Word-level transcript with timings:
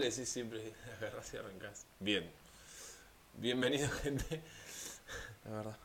le 0.00 0.06
decís 0.06 0.28
siempre, 0.30 0.72
agarrás 0.98 1.34
y 1.34 1.36
arrancás. 1.36 1.84
Bien. 1.98 2.32
Bienvenido, 3.34 3.86
gente. 4.02 4.40
La 5.44 5.50
verdad. 5.50 5.76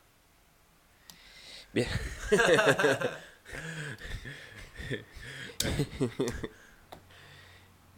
Bien. 1.74 1.90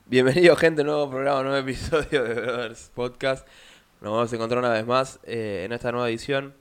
Bienvenido, 0.07 0.55
gente, 0.55 0.83
nuevo 0.83 1.07
programa, 1.07 1.43
nuevo 1.43 1.57
episodio 1.57 2.23
de 2.23 2.33
Brothers 2.33 2.89
Podcast. 2.95 3.47
Nos 4.01 4.11
vamos 4.11 4.33
a 4.33 4.35
encontrar 4.35 4.57
una 4.59 4.71
vez 4.71 4.87
más 4.87 5.19
eh, 5.23 5.65
en 5.65 5.73
esta 5.73 5.91
nueva 5.91 6.09
edición, 6.09 6.55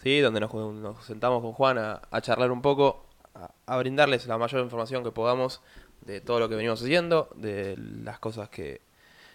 ¿sí? 0.00 0.20
donde 0.20 0.38
nos, 0.38 0.54
nos 0.54 1.04
sentamos 1.04 1.42
con 1.42 1.52
Juan 1.52 1.78
a, 1.78 2.02
a 2.12 2.20
charlar 2.20 2.52
un 2.52 2.62
poco, 2.62 3.04
a, 3.34 3.52
a 3.66 3.76
brindarles 3.78 4.28
la 4.28 4.38
mayor 4.38 4.62
información 4.62 5.02
que 5.02 5.10
podamos 5.10 5.62
de 6.02 6.20
todo 6.20 6.38
lo 6.38 6.48
que 6.48 6.54
venimos 6.54 6.80
haciendo, 6.80 7.28
de 7.34 7.76
las 7.76 8.20
cosas 8.20 8.48
que, 8.48 8.88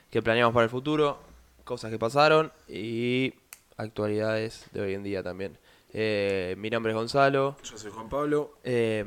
que 0.09 0.21
planeamos 0.21 0.53
para 0.53 0.63
el 0.63 0.69
futuro, 0.69 1.19
cosas 1.63 1.91
que 1.91 1.99
pasaron 1.99 2.51
y 2.67 3.33
actualidades 3.77 4.67
de 4.71 4.81
hoy 4.81 4.93
en 4.93 5.03
día 5.03 5.23
también. 5.23 5.57
Eh, 5.93 6.55
mi 6.57 6.69
nombre 6.69 6.91
es 6.91 6.95
Gonzalo. 6.97 7.55
Yo 7.63 7.77
soy 7.77 7.91
Juan 7.91 8.09
Pablo. 8.09 8.57
Eh, 8.63 9.05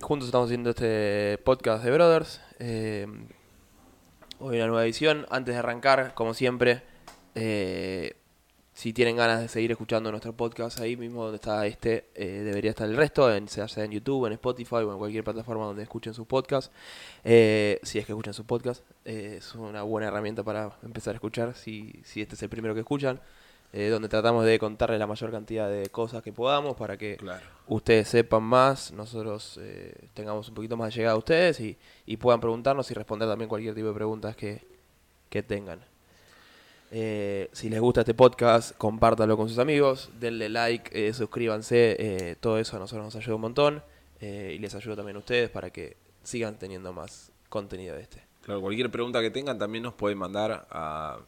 juntos 0.00 0.28
estamos 0.28 0.48
haciendo 0.48 0.70
este 0.70 1.38
podcast 1.44 1.82
de 1.82 1.90
Brothers. 1.90 2.40
Eh, 2.58 3.06
hoy 4.38 4.56
una 4.56 4.66
nueva 4.66 4.84
edición. 4.84 5.26
Antes 5.30 5.54
de 5.54 5.58
arrancar, 5.58 6.14
como 6.14 6.34
siempre, 6.34 6.82
si 8.76 8.92
tienen 8.92 9.16
ganas 9.16 9.40
de 9.40 9.48
seguir 9.48 9.70
escuchando 9.72 10.10
nuestro 10.10 10.34
podcast, 10.34 10.78
ahí 10.80 10.98
mismo 10.98 11.22
donde 11.22 11.36
está 11.36 11.64
este, 11.66 12.04
eh, 12.14 12.42
debería 12.44 12.72
estar 12.72 12.86
el 12.86 12.94
resto, 12.94 13.34
en, 13.34 13.48
sea 13.48 13.68
sea 13.68 13.84
en 13.84 13.90
YouTube, 13.92 14.26
en 14.26 14.34
Spotify 14.34 14.74
o 14.76 14.92
en 14.92 14.98
cualquier 14.98 15.24
plataforma 15.24 15.64
donde 15.64 15.82
escuchen 15.82 16.12
sus 16.12 16.26
podcasts. 16.26 16.70
Eh, 17.24 17.80
si 17.82 17.98
es 17.98 18.04
que 18.04 18.12
escuchan 18.12 18.34
sus 18.34 18.44
podcasts, 18.44 18.84
eh, 19.06 19.36
es 19.38 19.54
una 19.54 19.82
buena 19.82 20.08
herramienta 20.08 20.42
para 20.42 20.76
empezar 20.82 21.14
a 21.14 21.16
escuchar 21.16 21.54
si, 21.54 21.94
si 22.04 22.20
este 22.20 22.34
es 22.34 22.42
el 22.42 22.50
primero 22.50 22.74
que 22.74 22.80
escuchan. 22.80 23.18
eh, 23.72 23.88
donde 23.88 24.08
tratamos 24.08 24.44
de 24.44 24.58
contarles 24.58 24.98
la 24.98 25.06
mayor 25.08 25.30
cantidad 25.30 25.68
de 25.70 25.88
cosas 25.88 26.22
que 26.22 26.32
podamos 26.32 26.76
para 26.76 26.96
que 26.98 27.16
Claro. 27.16 27.44
ustedes 27.66 28.08
sepan 28.08 28.42
más, 28.42 28.92
nosotros 28.92 29.58
eh, 29.60 30.08
tengamos 30.14 30.48
un 30.50 30.54
poquito 30.54 30.76
más 30.76 30.90
de 30.94 30.98
llegada 31.00 31.14
a 31.14 31.18
ustedes 31.18 31.60
y, 31.60 31.76
y 32.06 32.16
puedan 32.16 32.40
preguntarnos 32.40 32.90
y 32.90 32.94
responder 32.94 33.26
también 33.28 33.48
cualquier 33.48 33.74
tipo 33.74 33.88
de 33.88 33.94
preguntas 33.94 34.36
que, 34.36 34.62
que 35.30 35.42
tengan. 35.42 35.80
Eh, 36.90 37.48
si 37.52 37.68
les 37.68 37.80
gusta 37.80 38.00
este 38.00 38.14
podcast, 38.14 38.76
compártanlo 38.76 39.36
con 39.36 39.48
sus 39.48 39.58
amigos, 39.58 40.10
denle 40.20 40.48
like, 40.48 40.90
eh, 40.92 41.12
suscríbanse, 41.12 41.96
eh, 41.98 42.36
todo 42.38 42.58
eso 42.58 42.76
a 42.76 42.78
nosotros 42.78 43.04
nos 43.04 43.16
ayuda 43.16 43.34
un 43.34 43.40
montón 43.40 43.82
y 44.20 44.58
les 44.58 44.74
ayuda 44.74 44.96
también 44.96 45.16
a 45.16 45.18
ustedes 45.20 45.50
para 45.50 45.70
que 45.70 45.96
sigan 46.22 46.58
teniendo 46.58 46.92
más 46.92 47.32
contenido 47.48 47.94
de 47.96 48.02
este. 48.02 48.24
Claro, 48.42 48.60
cualquier 48.60 48.90
pregunta 48.90 49.20
que 49.20 49.30
tengan 49.30 49.58
también 49.58 49.82
nos 49.84 49.94
pueden 49.94 50.16
mandar 50.16 50.66
a, 50.70 51.18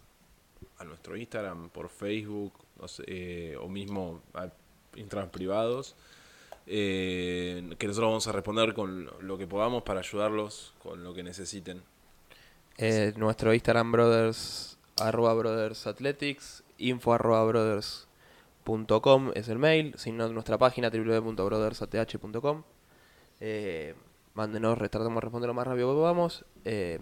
a 0.78 0.84
nuestro 0.84 1.16
Instagram, 1.16 1.68
por 1.68 1.88
Facebook, 1.90 2.52
no 2.80 2.88
sé, 2.88 3.56
o 3.58 3.68
mismo 3.68 4.22
a 4.32 4.48
Instagram 4.96 5.28
privados. 5.30 5.96
eh, 6.70 7.62
que 7.78 7.86
nosotros 7.86 8.08
vamos 8.10 8.26
a 8.28 8.32
responder 8.32 8.74
con 8.74 9.10
lo 9.20 9.38
que 9.38 9.46
podamos 9.46 9.82
para 9.82 10.00
ayudarlos 10.00 10.74
con 10.82 11.02
lo 11.02 11.14
que 11.14 11.22
necesiten. 11.22 11.82
Eh, 12.76 13.12
nuestro 13.16 13.52
Instagram 13.54 13.90
brothers 13.90 14.77
arroba 15.00 15.34
brothers 15.34 15.86
athletics 15.86 16.62
info 16.78 17.12
arroba 17.12 17.44
brothers 17.44 18.06
punto 18.64 19.00
com 19.02 19.32
es 19.34 19.48
el 19.48 19.58
mail 19.58 19.94
si 19.96 20.12
no 20.12 20.28
nuestra 20.28 20.58
página 20.58 20.90
www.brothersath.com 20.90 22.62
eh, 23.40 23.94
mándenos 24.34 24.78
tratamos 24.78 25.14
de 25.14 25.20
responder 25.20 25.48
lo 25.48 25.54
más 25.54 25.66
rápido 25.66 25.88
que 25.88 25.94
podamos 25.94 26.44
eh, 26.64 26.98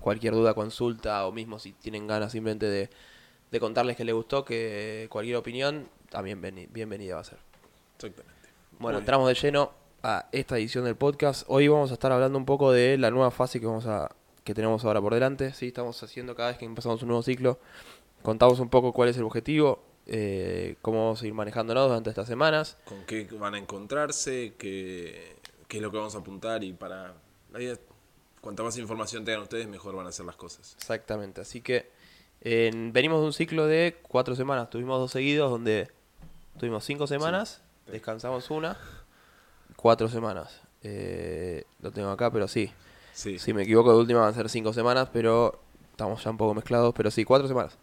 cualquier 0.00 0.34
duda 0.34 0.54
consulta 0.54 1.26
o 1.26 1.32
mismo 1.32 1.58
si 1.58 1.72
tienen 1.72 2.06
ganas 2.06 2.32
simplemente 2.32 2.66
de, 2.66 2.90
de 3.50 3.60
contarles 3.60 3.96
que 3.96 4.04
les 4.04 4.14
gustó 4.14 4.44
que 4.44 5.06
cualquier 5.10 5.36
opinión 5.36 5.88
también 6.10 6.40
bienvenida 6.40 7.16
va 7.16 7.20
a 7.20 7.24
ser 7.24 7.38
Exactamente. 7.96 8.48
bueno, 8.78 8.98
entramos 8.98 9.28
de 9.28 9.34
lleno 9.34 9.82
a 10.02 10.26
esta 10.32 10.58
edición 10.58 10.84
del 10.84 10.96
podcast. 10.96 11.44
Hoy 11.46 11.68
vamos 11.68 11.90
a 11.90 11.94
estar 11.94 12.10
hablando 12.10 12.36
un 12.36 12.44
poco 12.44 12.72
de 12.72 12.98
la 12.98 13.10
nueva 13.10 13.30
fase 13.30 13.60
que 13.60 13.66
vamos 13.66 13.86
a 13.86 14.10
que 14.44 14.54
tenemos 14.54 14.84
ahora 14.84 15.00
por 15.00 15.14
delante. 15.14 15.52
Sí, 15.52 15.68
estamos 15.68 16.02
haciendo 16.02 16.34
cada 16.34 16.48
vez 16.50 16.58
que 16.58 16.64
empezamos 16.64 17.02
un 17.02 17.08
nuevo 17.08 17.22
ciclo. 17.22 17.58
Contamos 18.22 18.60
un 18.60 18.68
poco 18.68 18.92
cuál 18.92 19.08
es 19.08 19.16
el 19.16 19.24
objetivo, 19.24 19.82
eh, 20.06 20.76
cómo 20.82 21.04
vamos 21.04 21.22
a 21.22 21.26
ir 21.26 21.34
manejándonos 21.34 21.88
durante 21.88 22.10
estas 22.10 22.26
semanas. 22.28 22.76
con 22.84 23.04
qué 23.04 23.24
van 23.32 23.54
a 23.54 23.58
encontrarse, 23.58 24.54
qué, 24.58 25.36
qué 25.68 25.76
es 25.78 25.82
lo 25.82 25.90
que 25.90 25.96
vamos 25.98 26.14
a 26.14 26.18
apuntar 26.18 26.62
y 26.64 26.72
para... 26.72 27.14
La 27.52 27.60
idea, 27.60 27.76
cuanta 28.40 28.62
más 28.62 28.76
información 28.78 29.24
tengan 29.24 29.42
ustedes, 29.42 29.66
mejor 29.68 29.94
van 29.94 30.06
a 30.06 30.08
hacer 30.10 30.24
las 30.24 30.36
cosas. 30.36 30.74
Exactamente. 30.78 31.40
Así 31.40 31.60
que 31.60 31.90
eh, 32.40 32.70
venimos 32.92 33.20
de 33.20 33.26
un 33.26 33.32
ciclo 33.32 33.66
de 33.66 33.98
cuatro 34.02 34.34
semanas. 34.34 34.70
Tuvimos 34.70 34.98
dos 34.98 35.10
seguidos 35.10 35.50
donde 35.50 35.88
tuvimos 36.58 36.84
cinco 36.84 37.06
semanas, 37.06 37.62
Sí. 37.86 37.92
descansamos 37.92 38.50
una, 38.50 38.78
cuatro 39.76 40.08
semanas. 40.08 40.60
Eh, 40.84 41.64
lo 41.80 41.90
tengo 41.90 42.10
acá, 42.10 42.30
pero 42.30 42.46
sí. 42.48 42.72
Sí, 43.12 43.38
Si 43.38 43.52
me 43.52 43.62
equivoco, 43.62 43.92
de 43.92 43.98
última 43.98 44.20
van 44.20 44.30
a 44.30 44.34
ser 44.34 44.48
cinco 44.48 44.72
semanas, 44.72 45.08
pero 45.12 45.60
estamos 45.90 46.22
ya 46.24 46.30
un 46.30 46.38
poco 46.38 46.54
mezclados, 46.54 46.94
pero 46.96 47.10
sí, 47.10 47.24
cuatro 47.24 47.46
semanas. 47.46 47.78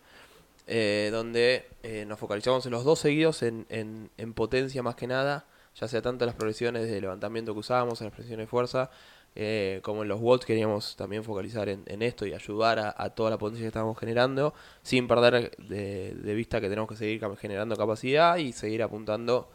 Eh, 0.67 1.09
donde 1.12 1.67
eh, 1.84 2.06
nos 2.07 2.19
focalizamos 2.19 2.66
en 2.66 2.72
los 2.72 2.84
dos 2.84 3.00
seguidos, 3.00 3.41
en, 3.44 3.66
en, 3.69 4.09
en 4.17 4.34
potencia 4.34 4.84
más 4.84 4.95
que 4.95 5.07
nada, 5.07 5.45
ya 5.75 5.88
sea 5.88 6.01
tanto 6.01 6.25
en 6.25 6.28
las 6.28 6.35
progresiones 6.35 6.90
de 6.90 7.01
levantamiento 7.01 7.53
que 7.53 7.59
usábamos, 7.59 8.01
en 8.01 8.06
las 8.06 8.13
progresiones 8.13 8.45
de 8.45 8.50
fuerza, 8.50 8.90
eh, 9.35 9.79
como 9.84 10.01
en 10.03 10.09
los 10.09 10.19
watts 10.19 10.45
queríamos 10.45 10.95
también 10.95 11.23
focalizar 11.23 11.69
en, 11.69 11.84
en 11.85 12.01
esto 12.01 12.25
y 12.25 12.34
ayudar 12.34 12.79
a, 12.79 13.09
toda 13.11 13.29
la 13.29 13.38
potencia 13.38 13.63
que 13.63 13.67
estábamos 13.67 13.97
generando, 13.97 14.53
sin 14.81 15.07
perder 15.07 15.56
de, 15.57 16.13
de 16.16 16.34
vista 16.35 16.59
que 16.59 16.69
tenemos 16.69 16.90
que 16.90 16.96
seguir 16.96 17.22
generando 17.40 17.75
capacidad 17.75 18.38
y 18.38 18.51
seguir 18.51 18.84
apuntando 18.84 19.50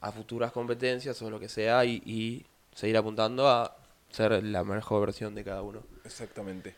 a 0.00 0.12
futuras 0.12 0.52
competencias 0.52 1.20
o 1.22 1.30
lo 1.30 1.40
que 1.40 1.48
sea 1.48 1.84
y, 1.84 2.02
y 2.04 2.46
seguir 2.74 2.96
apuntando 2.96 3.48
a 3.48 3.76
ser 4.14 4.44
la 4.44 4.62
mejor 4.64 5.00
versión 5.00 5.34
de 5.34 5.44
cada 5.44 5.62
uno. 5.62 5.82
exactamente. 6.04 6.74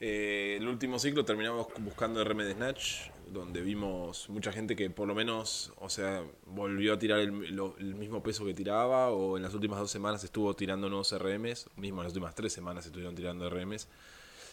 Eh, 0.00 0.58
el 0.60 0.68
último 0.68 1.00
ciclo 1.00 1.24
terminamos 1.24 1.66
buscando 1.80 2.22
RM 2.22 2.38
de 2.44 2.52
Snatch, 2.52 3.10
donde 3.32 3.60
vimos 3.62 4.28
mucha 4.28 4.52
gente 4.52 4.76
que 4.76 4.88
por 4.90 5.08
lo 5.08 5.14
menos, 5.14 5.72
o 5.78 5.90
sea, 5.90 6.22
volvió 6.46 6.94
a 6.94 6.98
tirar 7.00 7.18
el, 7.18 7.32
mismo 7.32 8.22
peso 8.22 8.44
que 8.44 8.54
tiraba, 8.54 9.10
o 9.10 9.36
en 9.36 9.42
las 9.42 9.54
últimas 9.54 9.80
dos 9.80 9.90
semanas 9.90 10.22
estuvo 10.22 10.54
tirando 10.54 10.88
nuevos 10.88 11.12
RMs, 11.18 11.68
mismo 11.74 12.00
en 12.00 12.04
las 12.04 12.12
últimas 12.12 12.36
tres 12.36 12.52
semanas 12.52 12.86
estuvieron 12.86 13.16
tirando 13.16 13.50
RMs. 13.50 13.88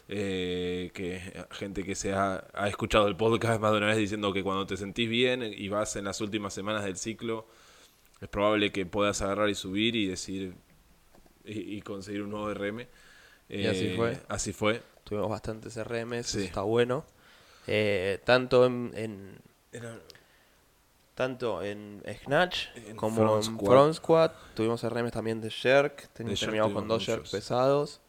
Eh, 0.08 0.91
que 0.94 1.19
gente 1.52 1.84
que 1.84 1.96
se 1.96 2.14
ha, 2.14 2.47
ha 2.53 2.68
escuchado 2.68 3.08
el 3.08 3.16
podcast 3.16 3.59
más 3.59 3.72
de 3.72 3.78
una 3.78 3.88
vez 3.88 3.97
diciendo 3.97 4.34
que 4.34 4.44
cuando 4.44 4.68
te 4.68 4.78
sentís 4.78 5.09
bien 5.09 5.41
y 5.41 5.68
vas 5.68 5.96
en 5.96 6.06
las 6.06 6.22
últimas 6.22 6.53
semanas 6.53 6.84
del 6.84 6.96
ciclo, 6.96 7.47
es 8.22 8.30
probable 8.30 8.72
que 8.72 8.85
puedas 8.85 9.22
agarrar 9.22 9.50
y 9.50 9.56
subir 9.56 9.96
y 9.96 10.08
decir 10.08 10.56
y, 11.45 11.78
y 11.78 11.81
conseguir 11.81 12.22
un 12.23 12.31
nuevo 12.31 12.53
RM. 12.53 12.88
Y 13.50 13.66
así 13.67 13.88
Eh, 13.88 13.94
fue. 13.95 14.17
Así 14.28 14.53
fue. 14.53 14.81
Tuvimos 15.03 15.29
bastantes 15.29 15.78
RMs, 15.78 16.25
Sí. 16.28 16.39
eso 16.39 16.47
está 16.47 16.61
bueno. 16.61 17.06
Eh, 17.67 18.19
tanto 18.25 18.66
en, 18.66 18.91
en- 18.95 19.38
Era- 19.72 20.00
tanto 21.16 21.63
en 21.63 22.03
Snatch 22.23 22.67
En 22.75 22.95
como 22.97 23.16
front 23.41 23.45
en. 23.61 23.66
Front 23.66 23.94
Squat. 23.95 24.34
Tuvimos 24.55 24.84
RMs 24.84 25.11
también 25.11 25.41
de 25.41 25.50
Jerk. 25.50 26.09
ten- 26.13 26.28
De 26.28 26.35
jerk 26.35 26.50
terminamos 26.50 26.73
con 26.73 26.88
dos 26.88 27.05
Jerks 27.05 27.31
pesados. 27.31 28.01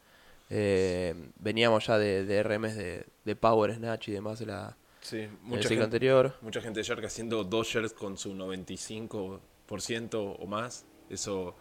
Eh, 0.50 1.14
veníamos 1.40 1.86
ya 1.86 1.98
de, 1.98 2.24
de 2.24 2.42
RMs 2.42 2.76
de, 2.76 3.06
de 3.24 3.36
Power 3.36 3.74
Snatch 3.74 4.08
y 4.08 4.12
demás 4.12 4.38
de 4.38 4.46
la, 4.46 4.76
sí, 5.00 5.28
mucha 5.42 5.62
ciclo 5.62 5.82
gente, 5.82 5.84
anterior. 5.84 6.36
mucha 6.40 6.60
gente 6.60 6.78
de 6.80 6.84
Shark 6.84 7.04
haciendo 7.04 7.42
dos 7.42 7.66
shares 7.66 7.92
con 7.92 8.16
su 8.16 8.32
95% 8.32 10.36
o 10.38 10.46
más. 10.46 10.84
Eso 11.10 11.56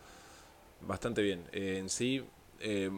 bastante 0.82 1.22
bien. 1.22 1.44
Eh, 1.52 1.78
en 1.80 1.90
sí, 1.90 2.24
eh, 2.60 2.90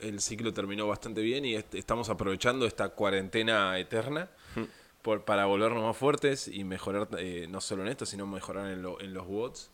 el 0.00 0.20
ciclo 0.20 0.52
terminó 0.52 0.86
bastante 0.86 1.20
bien 1.22 1.44
y 1.44 1.54
est- 1.54 1.74
estamos 1.74 2.08
aprovechando 2.10 2.66
esta 2.66 2.88
cuarentena 2.90 3.78
eterna 3.78 4.28
por, 5.02 5.24
para 5.24 5.46
volvernos 5.46 5.82
más 5.82 5.96
fuertes 5.96 6.48
y 6.48 6.64
mejorar 6.64 7.08
eh, 7.18 7.46
no 7.48 7.60
solo 7.60 7.82
en 7.82 7.88
esto, 7.88 8.06
sino 8.06 8.26
mejorar 8.26 8.70
en, 8.70 8.82
lo- 8.82 9.00
en 9.00 9.12
los 9.14 9.24
watts. 9.26 9.70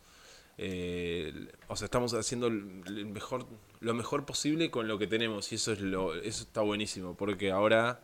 Eh, 0.57 1.47
o 1.69 1.75
sea, 1.75 1.85
estamos 1.85 2.13
haciendo 2.13 2.47
el 2.47 2.83
el 2.85 3.05
mejor, 3.07 3.47
lo 3.79 3.93
mejor 3.93 4.25
posible 4.25 4.69
con 4.69 4.87
lo 4.87 4.99
que 4.99 5.07
tenemos 5.07 5.51
y 5.51 5.55
eso 5.55 5.71
es 5.71 5.79
lo, 5.81 6.13
eso 6.13 6.43
está 6.43 6.61
buenísimo 6.61 7.15
porque 7.15 7.51
ahora 7.51 8.01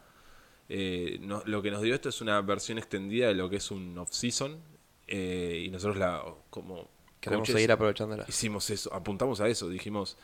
no- 1.22 1.44
lo 1.46 1.62
que 1.62 1.72
nos 1.72 1.82
dio 1.82 1.94
esto 1.94 2.10
es 2.10 2.20
una 2.22 2.42
versión 2.42 2.78
extendida 2.78 3.28
de 3.28 3.36
lo 3.36 3.50
que 3.50 3.58
es 3.58 3.70
un 3.72 3.98
off-season 3.98 4.60
y 5.08 5.70
nosotros 5.72 5.98
la 5.98 6.24
como 6.50 6.90
Queremos 7.20 7.42
coaches 7.48 7.56
seguir 7.56 7.72
aprovechándola. 7.72 8.26
hicimos 8.28 8.70
eso, 8.70 8.94
apuntamos 8.94 9.42
a 9.42 9.48
eso, 9.48 9.70
dijimos, 9.70 10.18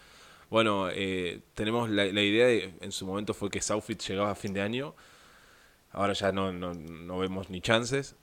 bueno, 0.49 0.89
eh, 0.91 1.39
tenemos 1.55 1.89
la, 1.89 2.05
la 2.05 2.21
idea, 2.21 2.45
de- 2.47 2.73
en 2.81 2.91
su 2.91 3.05
momento 3.05 3.33
fue 3.33 3.49
que 3.49 3.61
Southfit 3.61 4.01
llegaba 4.01 4.31
a 4.31 4.35
fin 4.35 4.53
de 4.53 4.61
año, 4.61 4.93
ahora 5.91 6.13
ya 6.13 6.31
no, 6.31 6.51
no, 6.53 6.73
no 6.73 7.17
vemos 7.19 7.49
ni 7.49 7.61
chances, 7.61 8.15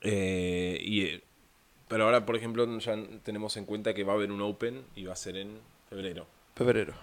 Eh, 0.00 0.78
y, 0.82 1.22
pero 1.88 2.04
ahora, 2.04 2.24
por 2.26 2.34
ejemplo, 2.36 2.66
ya 2.78 2.96
tenemos 3.22 3.56
en 3.56 3.66
cuenta 3.66 3.94
que 3.94 4.02
va 4.04 4.12
a 4.12 4.16
haber 4.16 4.32
un 4.32 4.40
Open 4.40 4.84
y 4.96 5.04
va 5.04 5.12
a 5.12 5.16
ser 5.16 5.36
en 5.36 5.58
febrero. 5.88 6.26
Febrero. 6.56 6.94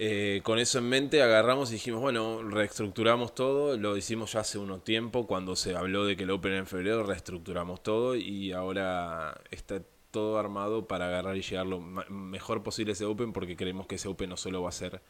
Eh, 0.00 0.42
con 0.44 0.60
eso 0.60 0.78
en 0.78 0.88
mente 0.88 1.22
agarramos 1.22 1.70
y 1.70 1.74
dijimos, 1.74 2.00
bueno, 2.00 2.42
reestructuramos 2.42 3.34
todo, 3.34 3.76
lo 3.76 3.96
hicimos 3.96 4.32
ya 4.32 4.40
hace 4.40 4.56
unos 4.58 4.84
tiempo, 4.84 5.26
cuando 5.26 5.56
se 5.56 5.74
habló 5.74 6.04
de 6.04 6.16
que 6.16 6.22
el 6.22 6.30
Open 6.30 6.52
en 6.52 6.66
febrero, 6.68 7.02
reestructuramos 7.02 7.82
todo 7.82 8.14
y 8.14 8.52
ahora 8.52 9.40
está 9.50 9.82
todo 10.12 10.38
armado 10.38 10.86
para 10.86 11.08
agarrar 11.08 11.36
y 11.36 11.42
llegar 11.42 11.66
lo 11.66 11.80
mejor 11.80 12.62
posible 12.62 12.92
ese 12.92 13.06
Open 13.06 13.32
porque 13.32 13.56
creemos 13.56 13.86
que 13.88 13.96
ese 13.96 14.06
Open 14.08 14.30
no 14.30 14.36
solo 14.36 14.62
va 14.62 14.68
a 14.68 14.72
ser 14.72 15.02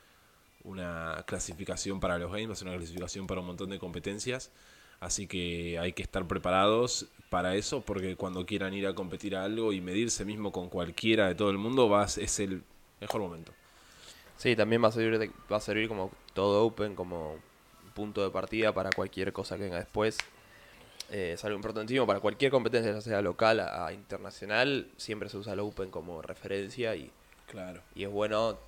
una 0.65 1.25
clasificación 1.27 2.01
para 2.01 2.19
los 2.19 2.31
games, 2.33 2.49
va 2.51 2.53
a 2.55 2.57
ser 2.57 2.69
una 2.69 2.77
clasificación 2.79 3.27
para 3.27 3.41
un 3.43 3.49
montón 3.49 3.71
de 3.71 3.79
competencias. 3.79 4.53
Así 5.01 5.27
que 5.29 5.79
hay 5.79 5.93
que 5.95 6.03
estar 6.03 6.27
preparados 6.29 7.09
para 7.31 7.57
eso 7.57 7.83
porque 7.83 8.17
cuando 8.17 8.47
quieran 8.47 8.75
ir 8.75 8.87
a 8.87 8.95
competir 8.95 9.37
a 9.37 9.45
algo 9.45 9.73
y 9.75 9.81
medirse 9.83 10.25
mismo 10.25 10.53
con 10.53 10.69
cualquiera 10.71 11.29
de 11.29 11.35
todo 11.37 11.51
el 11.51 11.59
mundo, 11.59 11.89
va, 11.91 12.03
a- 12.05 12.07
es 12.07 12.41
el 12.41 12.65
mejor 13.01 13.21
momento. 13.23 13.53
Sí, 14.39 14.57
también 14.57 14.83
va 14.83 14.89
a 14.89 14.93
servir, 14.93 15.19
de- 15.19 15.31
va 15.53 15.57
a 15.59 15.61
servir 15.61 15.89
como 15.89 16.11
todo 16.33 16.65
Open, 16.65 16.95
como 16.95 17.37
punto 17.95 18.23
de 18.25 18.31
partida 18.31 18.73
para 18.73 18.91
cualquier 18.91 19.33
cosa 19.33 19.57
que 19.57 19.65
venga 19.65 19.79
después. 19.79 20.17
Eh, 21.11 21.33
es 21.35 21.45
algo 21.45 21.57
importantísimo 21.57 22.07
para 22.07 22.21
cualquier 22.21 22.51
competencia, 22.51 22.93
ya 22.93 23.01
sea 23.01 23.21
local 23.23 23.61
a, 23.61 23.87
a 23.87 23.93
internacional, 23.93 24.89
siempre 24.97 25.29
se 25.29 25.37
usa 25.39 25.53
el 25.55 25.61
Open 25.61 25.91
como 25.91 26.23
referencia 26.23 26.95
y, 26.97 27.11
Claro. 27.51 27.83
y 27.95 28.05
es 28.05 28.11
bueno 28.11 28.59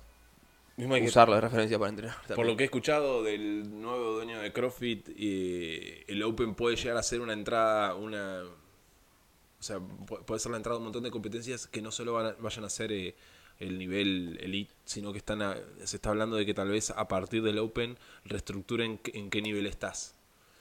Mismo 0.75 0.95
hay 0.95 1.01
que- 1.01 1.07
usarlo 1.07 1.35
de 1.35 1.41
referencia 1.41 1.77
para 1.79 1.89
entrenar. 1.89 2.15
Por 2.35 2.45
lo 2.45 2.57
que 2.57 2.63
he 2.63 2.65
escuchado 2.65 3.23
del 3.23 3.79
nuevo 3.81 4.13
dueño 4.13 4.39
de 4.41 4.51
CrossFit, 4.51 5.09
eh, 5.17 6.03
el 6.07 6.21
Open 6.23 6.55
puede 6.55 6.75
llegar 6.75 6.97
a 6.97 7.03
ser 7.03 7.21
una 7.21 7.33
entrada, 7.33 7.95
una... 7.95 8.41
O 8.43 9.63
sea, 9.63 9.77
pu- 9.77 10.23
puede 10.25 10.39
ser 10.39 10.49
la 10.51 10.57
entrada 10.57 10.75
de 10.75 10.79
un 10.79 10.85
montón 10.85 11.03
de 11.03 11.11
competencias 11.11 11.67
que 11.67 11.81
no 11.83 11.91
solo 11.91 12.13
van 12.13 12.25
a- 12.25 12.35
vayan 12.39 12.65
a 12.65 12.69
ser 12.69 12.91
eh, 12.91 13.13
el 13.61 13.77
nivel 13.77 14.37
elite, 14.41 14.73
sino 14.85 15.11
que 15.11 15.17
están 15.19 15.41
a- 15.41 15.57
se 15.83 15.95
está 15.97 16.09
hablando 16.09 16.35
de 16.35 16.45
que 16.45 16.53
tal 16.53 16.69
vez 16.69 16.89
a 16.89 17.07
partir 17.07 17.41
del 17.43 17.59
Open 17.59 17.97
reestructuren 18.25 18.99
en 19.13 19.29
qué 19.29 19.41
nivel 19.41 19.65
estás. 19.67 20.15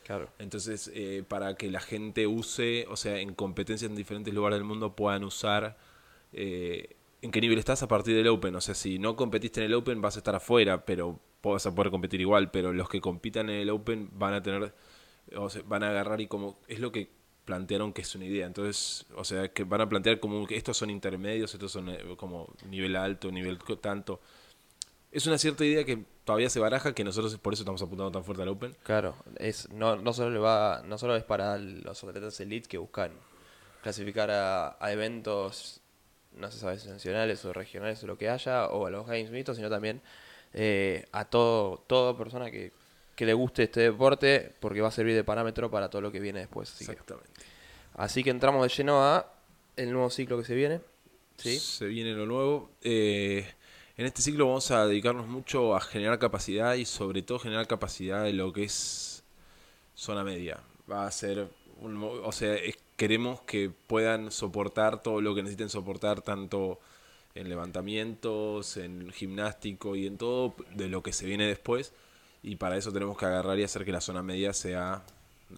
Claro. 0.05 0.29
Entonces, 0.39 0.91
eh, 0.95 1.23
para 1.27 1.55
que 1.55 1.71
la 1.71 1.81
gente 1.81 2.27
use, 2.27 2.87
o 2.89 2.97
sea, 2.97 3.19
en 3.21 3.35
competencias 3.35 3.91
en 3.91 3.97
diferentes 3.97 4.35
lugares 4.35 4.59
del 4.59 4.65
mundo 4.65 4.97
puedan 4.97 5.25
usar 5.25 5.77
eh, 6.33 6.97
en 7.23 7.31
qué 7.31 7.41
nivel 7.41 7.59
estás 7.59 7.83
a 7.83 7.89
partir 7.89 8.17
del 8.17 8.29
Open. 8.29 8.55
O 8.57 8.61
sea, 8.61 8.75
si 8.75 8.99
no 8.99 9.17
competiste 9.17 9.61
en 9.61 9.67
el 9.67 9.75
Open 9.75 10.01
vas 10.01 10.17
a 10.17 10.21
estar 10.21 10.35
afuera, 10.35 10.85
pero 10.85 11.21
vas 11.43 11.67
a 11.67 11.75
poder 11.75 11.91
competir 11.91 12.21
igual. 12.21 12.51
Pero 12.51 12.73
los 12.73 12.89
que 12.89 13.01
compitan 13.01 13.51
en 13.51 13.61
el 13.61 13.71
Open 13.71 14.09
van 14.13 14.35
a 14.35 14.43
tener, 14.43 14.75
o 15.37 15.49
sea, 15.51 15.63
van 15.67 15.83
a 15.85 15.91
agarrar 15.91 16.21
y 16.21 16.27
como, 16.27 16.59
es 16.69 16.81
lo 16.81 16.91
que 16.93 17.09
plantearon 17.45 17.93
que 17.93 18.03
es 18.03 18.15
una 18.15 18.25
idea. 18.27 18.47
Entonces, 18.47 19.07
o 19.15 19.25
sea, 19.25 19.49
que 19.49 19.65
van 19.65 19.81
a 19.81 19.89
plantear 19.89 20.21
como 20.21 20.47
que 20.47 20.57
estos 20.57 20.77
son 20.77 20.91
intermedios, 20.91 21.53
estos 21.55 21.73
son 21.73 21.89
eh, 21.89 21.99
como 22.17 22.53
nivel 22.69 22.97
alto, 22.97 23.31
nivel 23.31 23.59
tanto. 23.81 24.21
Es 25.13 25.27
una 25.27 25.39
cierta 25.39 25.65
idea 25.65 25.85
que 25.85 26.05
todavía 26.25 26.49
se 26.49 26.61
baraja, 26.61 26.95
que 26.95 27.03
nosotros 27.03 27.37
por 27.39 27.53
eso 27.53 27.63
estamos 27.63 27.83
apuntando 27.83 28.13
tan 28.13 28.25
fuerte 28.25 28.43
al 28.43 28.49
Open. 28.49 28.77
Claro, 28.85 29.17
es, 29.37 29.69
no, 29.71 29.97
no, 29.97 30.13
solo 30.13 30.31
le 30.31 30.39
va, 30.39 30.83
no 30.87 30.99
solo 30.99 31.17
es 31.17 31.25
para 31.25 31.59
los 31.59 32.05
atletas 32.05 32.39
elite 32.41 32.69
que 32.69 32.79
buscan 32.79 33.11
clasificar 33.83 34.31
a, 34.31 34.93
eventos, 34.93 35.81
no 36.37 36.51
se 36.51 36.59
sabe 36.59 36.79
si 36.79 36.89
nacionales 36.89 37.45
o 37.45 37.53
regionales 37.53 38.03
o 38.05 38.07
lo 38.07 38.17
que 38.17 38.29
haya, 38.29 38.67
o 38.67 38.87
a 38.87 38.91
los 38.91 39.07
games 39.07 39.31
mixtos, 39.33 39.57
sino 39.57 39.69
también 39.69 40.01
eh, 40.53 41.07
a 41.11 41.25
todo, 41.25 41.79
toda 41.89 42.17
persona 42.17 42.51
que, 42.53 42.73
que 43.21 43.27
le 43.27 43.35
guste 43.35 43.65
este 43.65 43.81
deporte, 43.81 44.55
porque 44.61 44.81
va 44.81 44.89
a 44.89 44.91
servir 44.91 45.15
de 45.15 45.23
parámetro 45.25 45.71
para 45.71 45.91
todo 45.91 46.01
lo 46.01 46.11
que 46.11 46.21
viene 46.21 46.39
después. 46.41 46.73
Así 46.73 46.87
que, 46.87 46.93
Exactamente. 46.93 47.31
así 47.93 48.25
que 48.25 48.31
entramos 48.31 48.63
de 48.63 48.75
lleno 48.75 49.05
a 49.05 49.31
el 49.77 49.93
nuevo 49.93 50.09
ciclo 50.09 50.39
que 50.39 50.45
se 50.47 50.55
viene. 50.55 50.81
¿sí? 51.37 51.59
Se 51.59 51.85
viene 51.85 52.13
lo 52.15 52.25
nuevo. 52.25 52.71
Eh, 52.81 53.47
en 53.99 54.07
este 54.07 54.23
ciclo 54.23 54.47
vamos 54.47 54.71
a 54.71 54.87
dedicarnos 54.87 55.27
mucho 55.27 55.77
a 55.77 55.83
generar 55.83 56.19
capacidad 56.19 56.77
y 56.77 56.87
sobre 56.87 57.21
todo 57.21 57.39
generar 57.39 57.67
capacidad 57.67 58.25
de 58.25 58.33
lo 58.33 58.55
que 58.55 58.65
es 58.65 59.23
zona 59.95 60.25
media. 60.25 60.59
Va 60.91 61.07
a 61.07 61.11
ser, 61.11 61.47
un 61.83 62.03
o 62.03 62.33
sea, 62.33 62.55
es- 62.55 62.79
queremos 62.97 63.43
que 63.43 63.71
puedan 63.87 64.31
soportar 64.31 65.03
todo 65.03 65.21
lo 65.21 65.35
que 65.35 65.43
necesiten 65.43 65.69
soportar 65.69 66.23
tanto 66.23 66.81
en 67.35 67.51
levantamientos, 67.51 68.79
en 68.79 69.11
gimnástico 69.13 69.95
y 69.95 70.07
en 70.07 70.17
todo 70.17 70.55
de 70.75 70.89
lo 70.89 71.03
que 71.03 71.13
se 71.13 71.27
viene 71.27 71.47
después. 71.47 71.93
Y 72.43 72.57
para 72.57 72.77
eso 72.77 72.93
tenemos 72.93 73.19
que 73.19 73.27
agarrar 73.27 73.59
y 73.59 73.65
hacer 73.65 73.85
que 73.85 73.93
la 73.93 74.01
zona 74.01 74.23
media 74.23 74.53
sea 74.53 75.03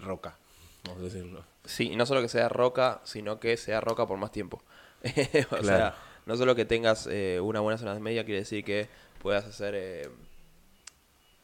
roca, 0.00 0.36
vamos 0.84 1.00
a 1.00 1.04
decirlo. 1.04 1.44
Sí, 1.64 1.90
y 1.92 1.96
no 1.96 2.06
solo 2.06 2.20
que 2.22 2.28
sea 2.28 2.48
roca, 2.48 3.00
sino 3.04 3.38
que 3.38 3.56
sea 3.56 3.80
roca 3.80 4.06
por 4.06 4.18
más 4.18 4.32
tiempo. 4.32 4.62
o 5.04 5.56
Claro. 5.56 5.62
sea, 5.64 5.96
no 6.26 6.36
solo 6.36 6.54
que 6.56 6.64
tengas 6.64 7.06
eh, 7.10 7.38
una 7.40 7.60
buena 7.60 7.78
zona 7.78 7.94
media, 8.00 8.24
quiere 8.24 8.40
decir 8.40 8.64
que 8.64 8.88
puedas 9.20 9.44
hacer 9.44 9.74
eh, 9.76 10.08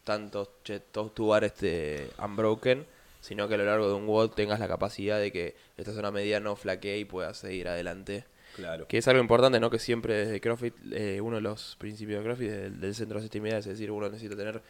tantos 0.05 0.49
che- 0.65 0.81
todos 0.81 1.15
tu 1.15 1.29
bar 1.29 1.45
este 1.45 2.11
unbroken, 2.23 2.87
sino 3.21 3.49
que 3.49 3.55
a 3.55 3.59
lo 3.59 3.65
largo 3.65 3.89
de 3.89 3.95
un 3.95 4.07
WOD 4.07 4.31
tengas 4.31 4.59
la 4.61 4.69
capacidad 4.69 5.19
de 5.19 5.31
que 5.33 5.57
esta 5.77 5.93
zona 5.93 6.11
media 6.11 6.41
no 6.41 6.57
flaquee 6.57 6.99
y 6.99 7.05
puedas 7.05 7.39
seguir 7.39 7.69
adelante. 7.69 8.25
Claro. 8.57 8.89
Que 8.89 8.99
es 8.99 9.07
algo 9.09 9.21
importante, 9.21 9.61
¿no? 9.61 9.71
Que 9.71 9.79
siempre 9.79 10.15
desde 10.15 10.41
CrossFit, 10.41 10.75
eh, 10.93 11.21
uno 11.21 11.37
de 11.37 11.43
los 11.43 11.77
principios 11.79 12.19
de 12.21 12.25
CrossFit, 12.25 12.51
del, 12.51 12.81
del 12.81 12.95
centro 12.95 13.19
de 13.19 13.23
sistemidad, 13.23 13.59
es 13.59 13.67
decir, 13.67 13.91
uno 13.91 14.09
necesita 14.09 14.35
tener 14.37 14.63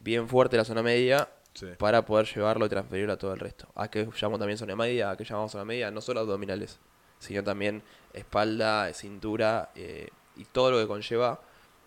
bien 0.00 0.28
fuerte 0.28 0.56
la 0.56 0.64
zona 0.64 0.82
media 0.82 1.28
Sí. 1.54 1.66
para 1.76 2.04
poder 2.04 2.26
llevarlo 2.32 2.66
y 2.66 2.68
transferirlo 2.68 3.12
a 3.14 3.16
todo 3.16 3.32
el 3.32 3.40
resto. 3.40 3.66
¿A 3.74 3.90
qué 3.90 4.08
llamamos 4.16 4.38
también 4.38 4.58
zona 4.58 4.76
media? 4.76 5.10
¿A 5.10 5.16
qué 5.16 5.24
llamamos 5.24 5.50
zona 5.50 5.64
media? 5.64 5.90
No 5.90 6.00
solo 6.00 6.20
abdominales, 6.20 6.78
sino 7.18 7.42
también 7.42 7.82
espalda, 8.12 8.92
cintura 8.92 9.70
eh, 9.74 10.08
y 10.36 10.44
todo 10.44 10.70
lo 10.70 10.78
que 10.78 10.86
conlleva 10.86 11.40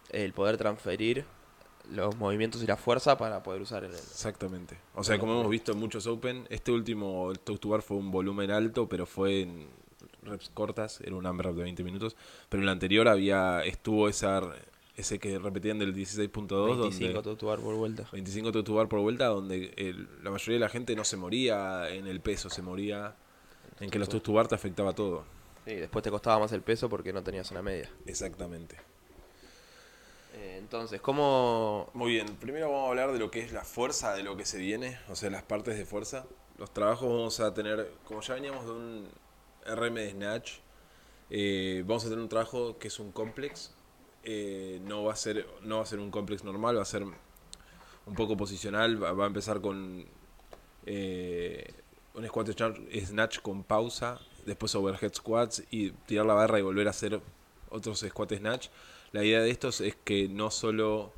el 0.10 0.34
poder 0.34 0.58
transferir 0.58 1.26
los 1.90 2.16
movimientos 2.18 2.62
y 2.62 2.68
la 2.68 2.76
fuerza 2.76 3.18
para 3.18 3.44
poder 3.44 3.62
usar 3.62 3.84
el... 3.86 3.92
Exactamente. 3.92 4.78
O 4.94 5.04
sea, 5.04 5.18
como 5.20 5.34
hemos 5.34 5.50
visto 5.50 5.72
en 5.72 5.78
muchos 5.80 6.06
Open, 6.06 6.48
este 6.50 6.72
último, 6.72 7.32
el 7.32 7.40
Talk 7.40 7.60
to 7.60 7.70
Bar 7.70 7.82
fue 7.82 7.98
un 7.98 8.12
volumen 8.12 8.52
alto, 8.52 8.90
pero 8.90 9.06
fue 9.06 9.42
en 9.42 9.70
reps 10.24 10.50
cortas, 10.54 11.02
era 11.02 11.16
un 11.16 11.26
AMRAP 11.26 11.56
de 11.56 11.64
20 11.64 11.84
minutos. 11.84 12.16
Pero 12.50 12.62
en 12.62 12.68
el 12.68 12.74
anterior 12.74 13.08
había 13.08 13.64
estuvo 13.64 14.08
esa, 14.10 14.42
ese 15.02 15.20
que 15.20 15.38
repetían 15.38 15.78
del 15.80 15.94
16.2, 15.94 16.80
25 16.80 17.14
donde... 17.14 17.22
tutuar 17.30 17.60
por 17.60 17.76
vuelta. 17.76 18.08
25 18.12 18.52
Talk 18.52 18.66
to 18.66 18.74
Bar 18.76 18.88
por 18.88 19.00
vuelta, 19.02 19.26
donde 19.28 19.74
el- 19.78 20.08
la 20.24 20.32
mayoría 20.32 20.56
de 20.56 20.60
la 20.60 20.70
gente 20.70 20.96
no 20.96 21.04
se 21.04 21.18
moría 21.18 21.90
en 21.90 22.08
el 22.08 22.22
peso, 22.22 22.50
se 22.50 22.62
moría 22.62 23.16
en 23.80 23.90
que 23.90 24.00
los 24.00 24.10
Talk 24.10 24.24
to 24.24 24.34
Bar 24.34 24.48
te 24.48 24.56
afectaba 24.56 24.94
todo. 24.94 25.24
Sí, 25.66 25.76
después 25.76 26.02
te 26.04 26.10
costaba 26.10 26.40
más 26.40 26.52
el 26.54 26.62
peso 26.62 26.90
porque 26.90 27.14
no 27.14 27.22
tenías 27.22 27.48
zona 27.48 27.62
media. 27.62 27.90
Exactamente. 28.06 28.78
Eh, 30.34 30.56
entonces, 30.58 31.02
¿cómo...? 31.02 31.90
Muy 31.94 32.12
bien, 32.14 32.26
primero 32.38 32.70
vamos 32.72 32.88
a 32.88 32.90
hablar 32.90 33.12
de 33.12 33.20
lo 33.20 33.30
que 33.30 33.42
es 33.42 33.52
la 33.52 33.64
fuerza, 33.64 34.14
de 34.16 34.24
lo 34.24 34.38
que 34.38 34.46
se 34.46 34.58
viene, 34.58 34.98
o 35.10 35.16
sea, 35.16 35.30
las 35.30 35.44
partes 35.44 35.78
de 35.78 35.86
fuerza. 35.86 36.26
Los 36.58 36.74
trabajos 36.74 37.10
vamos 37.10 37.40
a 37.40 37.54
tener, 37.54 37.92
como 38.06 38.22
ya 38.22 38.36
veníamos 38.36 38.66
de 38.66 38.72
un 38.72 39.08
RM 39.66 39.94
de 39.96 40.12
Snatch, 40.12 40.52
eh, 41.30 41.84
vamos 41.86 42.04
a 42.06 42.10
tener 42.10 42.20
un 42.24 42.30
trabajo 42.30 42.78
que 42.78 42.88
es 42.88 43.00
un 43.00 43.12
complex. 43.12 43.74
Eh, 44.24 44.80
no, 44.84 45.04
va 45.04 45.14
a 45.14 45.16
ser, 45.16 45.48
no 45.64 45.78
va 45.78 45.84
a 45.84 45.86
ser 45.86 46.00
un 46.00 46.12
complex 46.12 46.44
normal, 46.44 46.78
va 46.78 46.82
a 46.82 46.86
ser 46.86 47.04
un 47.04 48.16
poco 48.16 48.38
posicional. 48.38 49.02
Va, 49.04 49.14
va 49.14 49.26
a 49.26 49.28
empezar 49.28 49.62
con 49.62 50.06
eh, 50.86 51.74
un 52.14 52.28
squat 52.28 52.50
snatch, 53.06 53.40
con 53.40 53.64
pausa, 53.64 54.20
después 54.46 54.74
overhead 54.76 55.14
squats 55.14 55.64
y 55.72 55.92
tirar 55.92 56.26
la 56.26 56.34
barra 56.34 56.60
y 56.60 56.62
volver 56.62 56.88
a 56.88 56.92
hacer 56.92 57.22
otros 57.70 58.00
squat 58.00 58.34
snatch. 58.34 58.68
La 59.12 59.24
idea 59.24 59.42
de 59.42 59.50
estos 59.50 59.82
es 59.82 59.96
que 60.04 60.30
no 60.30 60.52
solo, 60.52 61.14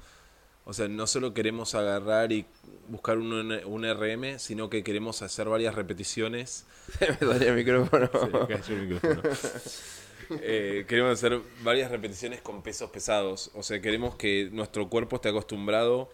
o 0.65 0.73
sea, 0.73 0.87
no 0.87 1.07
solo 1.07 1.33
queremos 1.33 1.75
agarrar 1.75 2.31
y 2.31 2.45
buscar 2.87 3.17
un, 3.17 3.51
un 3.51 3.83
RM, 3.85 4.39
sino 4.39 4.69
que 4.69 4.83
queremos 4.83 5.21
hacer 5.21 5.47
varias 5.47 5.75
repeticiones. 5.75 6.65
Me 7.21 7.45
el 7.45 7.55
micrófono. 7.55 8.09
El 8.67 8.87
micrófono. 8.87 9.21
Eh, 10.41 10.85
queremos 10.87 11.11
hacer 11.13 11.39
varias 11.63 11.91
repeticiones 11.91 12.41
con 12.41 12.61
pesos 12.61 12.89
pesados. 12.89 13.51
O 13.53 13.63
sea, 13.63 13.81
queremos 13.81 14.15
que 14.15 14.49
nuestro 14.51 14.89
cuerpo 14.89 15.17
esté 15.17 15.29
acostumbrado 15.29 16.09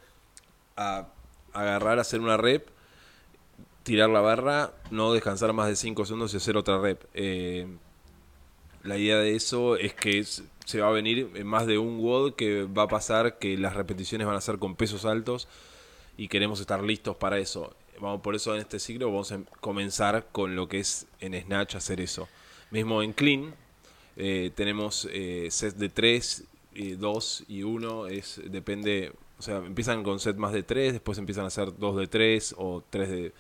a 0.75 1.07
agarrar, 1.53 1.99
hacer 1.99 2.19
una 2.19 2.37
rep, 2.37 2.67
tirar 3.83 4.09
la 4.09 4.21
barra, 4.21 4.73
no 4.91 5.13
descansar 5.13 5.53
más 5.53 5.67
de 5.67 5.75
5 5.75 6.05
segundos 6.05 6.33
y 6.33 6.37
hacer 6.37 6.57
otra 6.57 6.79
rep. 6.79 7.03
Eh, 7.13 7.67
la 8.83 8.97
idea 8.97 9.17
de 9.17 9.35
eso 9.35 9.75
es 9.75 9.93
que 9.93 10.23
se 10.23 10.81
va 10.81 10.87
a 10.87 10.91
venir 10.91 11.31
en 11.35 11.47
más 11.47 11.65
de 11.65 11.77
un 11.77 11.99
WOD 11.99 12.33
que 12.35 12.63
va 12.65 12.83
a 12.83 12.87
pasar 12.87 13.39
que 13.39 13.57
las 13.57 13.75
repeticiones 13.75 14.27
van 14.27 14.35
a 14.35 14.41
ser 14.41 14.59
con 14.59 14.75
pesos 14.75 15.05
altos 15.05 15.47
y 16.17 16.27
queremos 16.27 16.59
estar 16.59 16.83
listos 16.83 17.15
para 17.17 17.39
eso. 17.39 17.75
Vamos, 17.99 18.21
por 18.21 18.35
eso 18.35 18.53
en 18.53 18.61
este 18.61 18.79
ciclo 18.79 19.07
vamos 19.07 19.31
a 19.31 19.35
em- 19.35 19.45
comenzar 19.59 20.27
con 20.31 20.55
lo 20.55 20.69
que 20.69 20.79
es 20.79 21.07
en 21.19 21.33
Snatch 21.41 21.75
hacer 21.75 21.99
eso. 21.99 22.29
Mismo 22.71 23.01
en 23.01 23.13
Clean 23.13 23.53
eh, 24.19 24.51
tenemos 24.53 25.07
eh, 25.11 25.47
sets 25.49 25.79
de 25.79 25.89
3, 25.89 26.43
2 26.97 27.43
y 27.47 27.63
1, 27.63 28.07
es, 28.07 28.39
depende, 28.45 29.11
o 29.37 29.41
sea, 29.41 29.57
empiezan 29.57 30.03
con 30.03 30.19
set 30.19 30.37
más 30.37 30.53
de 30.53 30.61
3, 30.63 30.93
después 30.93 31.17
empiezan 31.17 31.45
a 31.45 31.47
hacer 31.47 31.75
2 31.77 31.97
de 31.97 32.07
3 32.07 32.55
o 32.57 32.83
3 32.89 33.09
de 33.09 33.33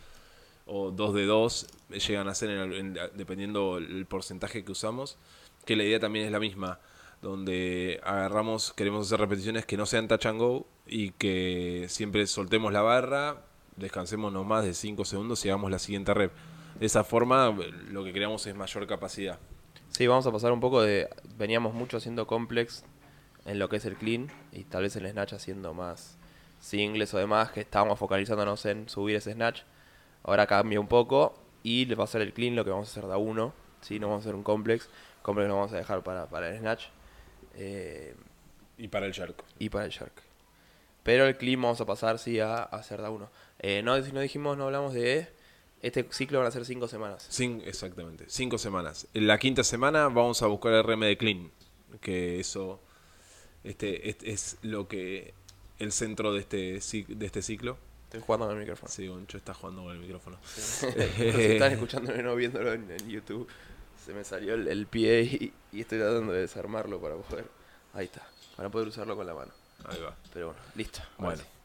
o 0.65 0.91
2 0.91 1.13
de 1.15 1.25
2 1.25 1.67
llegan 2.07 2.27
a 2.27 2.35
ser 2.35 2.49
en 2.51 2.73
en- 2.73 2.97
dependiendo 3.15 3.77
el 3.77 4.05
porcentaje 4.05 4.63
que 4.63 4.71
usamos, 4.71 5.17
que 5.65 5.75
la 5.75 5.83
idea 5.83 5.99
también 5.99 6.25
es 6.25 6.31
la 6.31 6.39
misma, 6.39 6.79
donde 7.21 7.99
agarramos, 8.03 8.71
queremos 8.73 9.07
hacer 9.07 9.19
repeticiones 9.19 9.65
que 9.65 9.77
no 9.77 9.85
sean 9.85 10.07
touch 10.07 10.25
and 10.27 10.39
go 10.39 10.65
y 10.87 11.11
que 11.11 11.85
siempre 11.89 12.25
soltemos 12.27 12.71
la 12.71 12.81
barra, 12.81 13.41
descansemos 13.77 14.31
no 14.31 14.43
más 14.43 14.63
de 14.63 14.73
5 14.73 15.05
segundos 15.05 15.43
y 15.45 15.49
hagamos 15.49 15.71
la 15.71 15.79
siguiente 15.79 16.13
rep. 16.13 16.31
De 16.79 16.85
esa 16.85 17.03
forma 17.03 17.55
lo 17.91 18.03
que 18.03 18.13
queremos 18.13 18.45
es 18.47 18.55
mayor 18.55 18.85
capacidad. 18.87 19.39
Sí, 19.91 20.07
vamos 20.07 20.25
a 20.27 20.31
pasar 20.31 20.51
un 20.51 20.59
poco 20.59 20.81
de... 20.81 21.09
Veníamos 21.37 21.73
mucho 21.73 21.97
haciendo 21.97 22.25
complex 22.27 22.83
en 23.45 23.59
lo 23.59 23.69
que 23.69 23.77
es 23.77 23.85
el 23.85 23.95
clean 23.95 24.29
y 24.51 24.63
tal 24.63 24.83
vez 24.83 24.95
el 24.95 25.09
snatch 25.09 25.33
haciendo 25.33 25.73
más 25.73 26.17
singles 26.59 27.13
o 27.13 27.17
demás, 27.17 27.51
que 27.51 27.61
estábamos 27.61 27.99
focalizándonos 27.99 28.65
en 28.65 28.87
subir 28.87 29.15
ese 29.15 29.33
snatch. 29.33 29.61
Ahora 30.23 30.47
cambia 30.47 30.79
un 30.79 30.87
poco 30.87 31.37
y 31.63 31.85
le 31.85 31.95
va 31.95 32.03
a 32.03 32.07
ser 32.07 32.21
el 32.21 32.33
clean 32.33 32.55
lo 32.55 32.63
que 32.63 32.71
vamos 32.71 32.87
a 32.87 32.91
hacer 32.91 33.07
de 33.07 33.13
a 33.13 33.17
uno. 33.17 33.53
¿sí? 33.81 33.99
No 33.99 34.07
vamos 34.07 34.21
a 34.21 34.29
hacer 34.29 34.35
un 34.35 34.43
complex. 34.43 34.89
Complex 35.21 35.49
lo 35.49 35.55
vamos 35.55 35.73
a 35.73 35.77
dejar 35.77 36.03
para, 36.03 36.27
para 36.27 36.49
el 36.49 36.59
snatch. 36.59 36.85
Eh, 37.55 38.15
y 38.77 38.87
para 38.87 39.05
el 39.05 39.11
shark. 39.11 39.43
Y 39.57 39.69
para 39.69 39.85
el 39.85 39.91
shark. 39.91 40.13
Pero 41.03 41.25
el 41.25 41.37
clean 41.37 41.61
vamos 41.61 41.81
a 41.81 41.85
pasar, 41.85 42.19
sí, 42.19 42.39
a, 42.39 42.63
hacer 42.63 43.01
de 43.01 43.07
a 43.07 43.09
uno. 43.09 43.29
Eh, 43.59 43.81
no, 43.83 43.97
no 43.97 44.19
dijimos, 44.21 44.57
no 44.57 44.65
hablamos 44.65 44.93
de 44.93 45.27
este 45.81 46.07
ciclo 46.11 46.39
van 46.39 46.47
a 46.47 46.51
ser 46.51 46.65
cinco 46.65 46.87
semanas. 46.87 47.25
Sí, 47.29 47.61
exactamente, 47.65 48.25
cinco 48.27 48.57
semanas. 48.57 49.07
En 49.13 49.27
la 49.27 49.37
quinta 49.37 49.63
semana 49.63 50.09
vamos 50.09 50.41
a 50.41 50.47
buscar 50.47 50.73
el 50.73 50.83
RM 50.83 51.01
de 51.01 51.17
Clean, 51.17 51.51
que 52.01 52.39
eso 52.39 52.79
este, 53.63 54.09
es 54.31 54.57
lo 54.61 54.87
que 54.87 55.33
el 55.79 55.91
centro 55.91 56.33
de 56.33 56.39
este 56.39 56.79
de 57.07 57.25
este 57.25 57.41
ciclo. 57.41 57.77
Estoy 58.05 58.21
jugando 58.21 58.47
con 58.47 58.55
el 58.55 58.61
micrófono. 58.61 58.91
Sí, 58.91 59.07
Goncho 59.07 59.37
está 59.37 59.53
jugando 59.53 59.83
con 59.83 59.93
el 59.93 59.99
micrófono. 59.99 60.37
si 60.45 60.85
están 60.85 61.73
escuchándolo 61.73 62.19
y 62.19 62.23
no 62.23 62.35
viéndolo 62.35 62.73
en, 62.73 63.07
YouTube, 63.07 63.47
se 64.03 64.13
me 64.13 64.23
salió 64.23 64.55
el, 64.55 64.87
pie 64.87 65.53
y, 65.71 65.79
estoy 65.79 65.99
tratando 65.99 66.33
de 66.33 66.41
desarmarlo 66.41 66.99
para 66.99 67.15
poder. 67.15 67.45
Ahí 67.93 68.05
está, 68.05 68.27
para 68.55 68.69
poder 68.69 68.87
usarlo 68.87 69.15
con 69.15 69.27
la 69.27 69.35
mano. 69.35 69.51
Ahí 69.85 70.01
va. 70.01 70.15
Pero 70.33 70.47
bueno, 70.47 70.61
listo. 70.75 70.99
Bueno. 71.17 71.58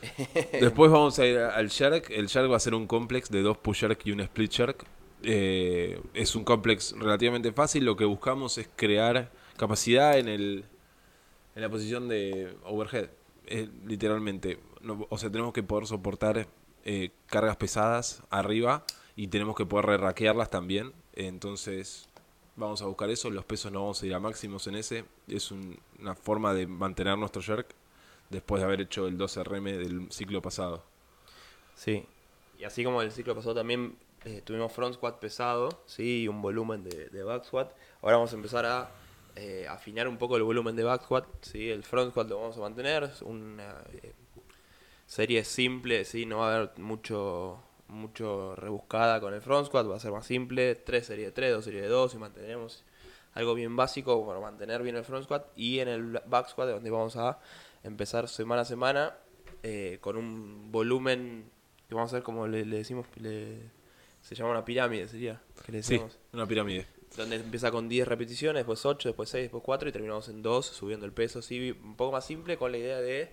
Después 0.52 0.90
vamos 0.90 1.18
a 1.18 1.26
ir 1.26 1.38
al 1.38 1.68
Shark. 1.68 2.10
El 2.10 2.26
Shark 2.26 2.50
va 2.50 2.56
a 2.56 2.60
ser 2.60 2.74
un 2.74 2.86
complex 2.86 3.30
de 3.30 3.42
dos 3.42 3.58
push 3.58 3.82
Shark 3.82 4.00
y 4.04 4.12
un 4.12 4.20
split 4.20 4.50
Shark. 4.50 4.84
Eh, 5.22 6.00
es 6.14 6.34
un 6.36 6.44
complex 6.44 6.94
relativamente 6.98 7.52
fácil. 7.52 7.84
Lo 7.84 7.96
que 7.96 8.04
buscamos 8.04 8.58
es 8.58 8.68
crear 8.76 9.30
capacidad 9.56 10.18
en, 10.18 10.28
el, 10.28 10.64
en 11.54 11.62
la 11.62 11.68
posición 11.68 12.08
de 12.08 12.56
overhead. 12.64 13.10
literalmente. 13.86 14.58
o 15.08 15.18
sea, 15.18 15.30
tenemos 15.30 15.52
que 15.52 15.62
poder 15.62 15.86
soportar 15.86 16.46
eh, 16.84 17.10
cargas 17.26 17.56
pesadas 17.56 18.22
arriba 18.30 18.84
y 19.16 19.28
tenemos 19.28 19.56
que 19.56 19.66
poder 19.66 20.00
re 20.00 20.46
también. 20.46 20.92
Entonces, 21.14 22.08
vamos 22.56 22.82
a 22.82 22.86
buscar 22.86 23.10
eso. 23.10 23.30
Los 23.30 23.44
pesos 23.44 23.72
no 23.72 23.80
vamos 23.80 24.02
a 24.02 24.06
ir 24.06 24.14
a 24.14 24.20
máximos 24.20 24.66
en 24.66 24.76
ese. 24.76 25.04
Es 25.26 25.50
una 25.50 26.14
forma 26.14 26.54
de 26.54 26.66
mantener 26.66 27.18
nuestro 27.18 27.42
Shark 27.42 27.74
después 28.30 28.60
de 28.60 28.66
haber 28.66 28.80
hecho 28.80 29.06
el 29.06 29.18
12RM 29.18 29.76
del 29.76 30.12
ciclo 30.12 30.42
pasado. 30.42 30.84
Sí, 31.74 32.04
y 32.58 32.64
así 32.64 32.84
como 32.84 33.02
el 33.02 33.12
ciclo 33.12 33.34
pasado 33.34 33.54
también 33.54 33.96
eh, 34.24 34.42
tuvimos 34.44 34.72
front 34.72 34.94
squat 34.94 35.18
pesado, 35.18 35.82
sí, 35.86 36.22
y 36.22 36.28
un 36.28 36.42
volumen 36.42 36.84
de, 36.84 37.22
back 37.22 37.44
squat. 37.44 37.70
Ahora 38.02 38.16
vamos 38.16 38.32
a 38.32 38.36
empezar 38.36 38.66
a 38.66 38.90
eh, 39.36 39.66
afinar 39.68 40.08
un 40.08 40.18
poco 40.18 40.36
el 40.36 40.42
volumen 40.42 40.74
de 40.74 40.84
back 40.84 41.04
squat, 41.04 41.24
sí, 41.42 41.70
el 41.70 41.84
front 41.84 42.10
squat 42.10 42.28
lo 42.28 42.40
vamos 42.40 42.56
a 42.56 42.60
mantener, 42.60 43.10
una 43.22 43.84
eh, 43.92 44.12
serie 45.06 45.44
simple, 45.44 46.04
sí, 46.04 46.26
no 46.26 46.38
va 46.38 46.52
a 46.52 46.56
haber 46.56 46.78
mucho 46.78 47.62
mucho 47.88 48.54
rebuscada 48.54 49.20
con 49.20 49.32
el 49.34 49.40
front 49.40 49.66
squat, 49.66 49.90
va 49.90 49.96
a 49.96 50.00
ser 50.00 50.12
más 50.12 50.26
simple, 50.26 50.74
3 50.74 51.06
serie 51.06 51.26
de 51.26 51.32
3, 51.32 51.52
2 51.52 51.64
serie 51.64 51.82
de 51.82 51.88
2 51.88 52.14
y 52.14 52.18
mantenemos 52.18 52.84
algo 53.34 53.54
bien 53.54 53.76
básico 53.76 54.26
para 54.26 54.40
mantener 54.40 54.82
bien 54.82 54.96
el 54.96 55.04
front 55.04 55.24
squat. 55.24 55.46
Y 55.56 55.80
en 55.80 55.88
el 55.88 56.20
back 56.26 56.48
squat 56.48 56.68
donde 56.68 56.90
vamos 56.90 57.16
a 57.16 57.38
empezar 57.88 58.28
semana 58.28 58.62
a 58.62 58.64
semana 58.64 59.16
eh, 59.62 59.98
con 60.00 60.16
un 60.16 60.70
volumen 60.70 61.50
que 61.88 61.94
vamos 61.94 62.12
a 62.12 62.16
ver 62.16 62.22
como 62.22 62.46
le, 62.46 62.64
decimos, 62.64 63.06
se 64.20 64.34
llama 64.34 64.50
una 64.50 64.64
pirámide, 64.64 65.08
sería. 65.08 65.40
Que 65.64 65.72
le 65.72 65.82
sí, 65.82 66.00
una 66.32 66.46
pirámide. 66.46 66.86
Donde 67.16 67.36
empieza 67.36 67.70
con 67.70 67.88
10 67.88 68.06
repeticiones, 68.06 68.60
después 68.60 68.84
8, 68.84 69.08
después 69.08 69.30
6, 69.30 69.44
después 69.44 69.62
4 69.64 69.88
y 69.88 69.92
terminamos 69.92 70.28
en 70.28 70.42
2, 70.42 70.66
subiendo 70.66 71.06
el 71.06 71.12
peso, 71.12 71.38
así, 71.38 71.70
un 71.70 71.96
poco 71.96 72.12
más 72.12 72.26
simple 72.26 72.58
con 72.58 72.70
la 72.70 72.78
idea 72.78 73.00
de 73.00 73.32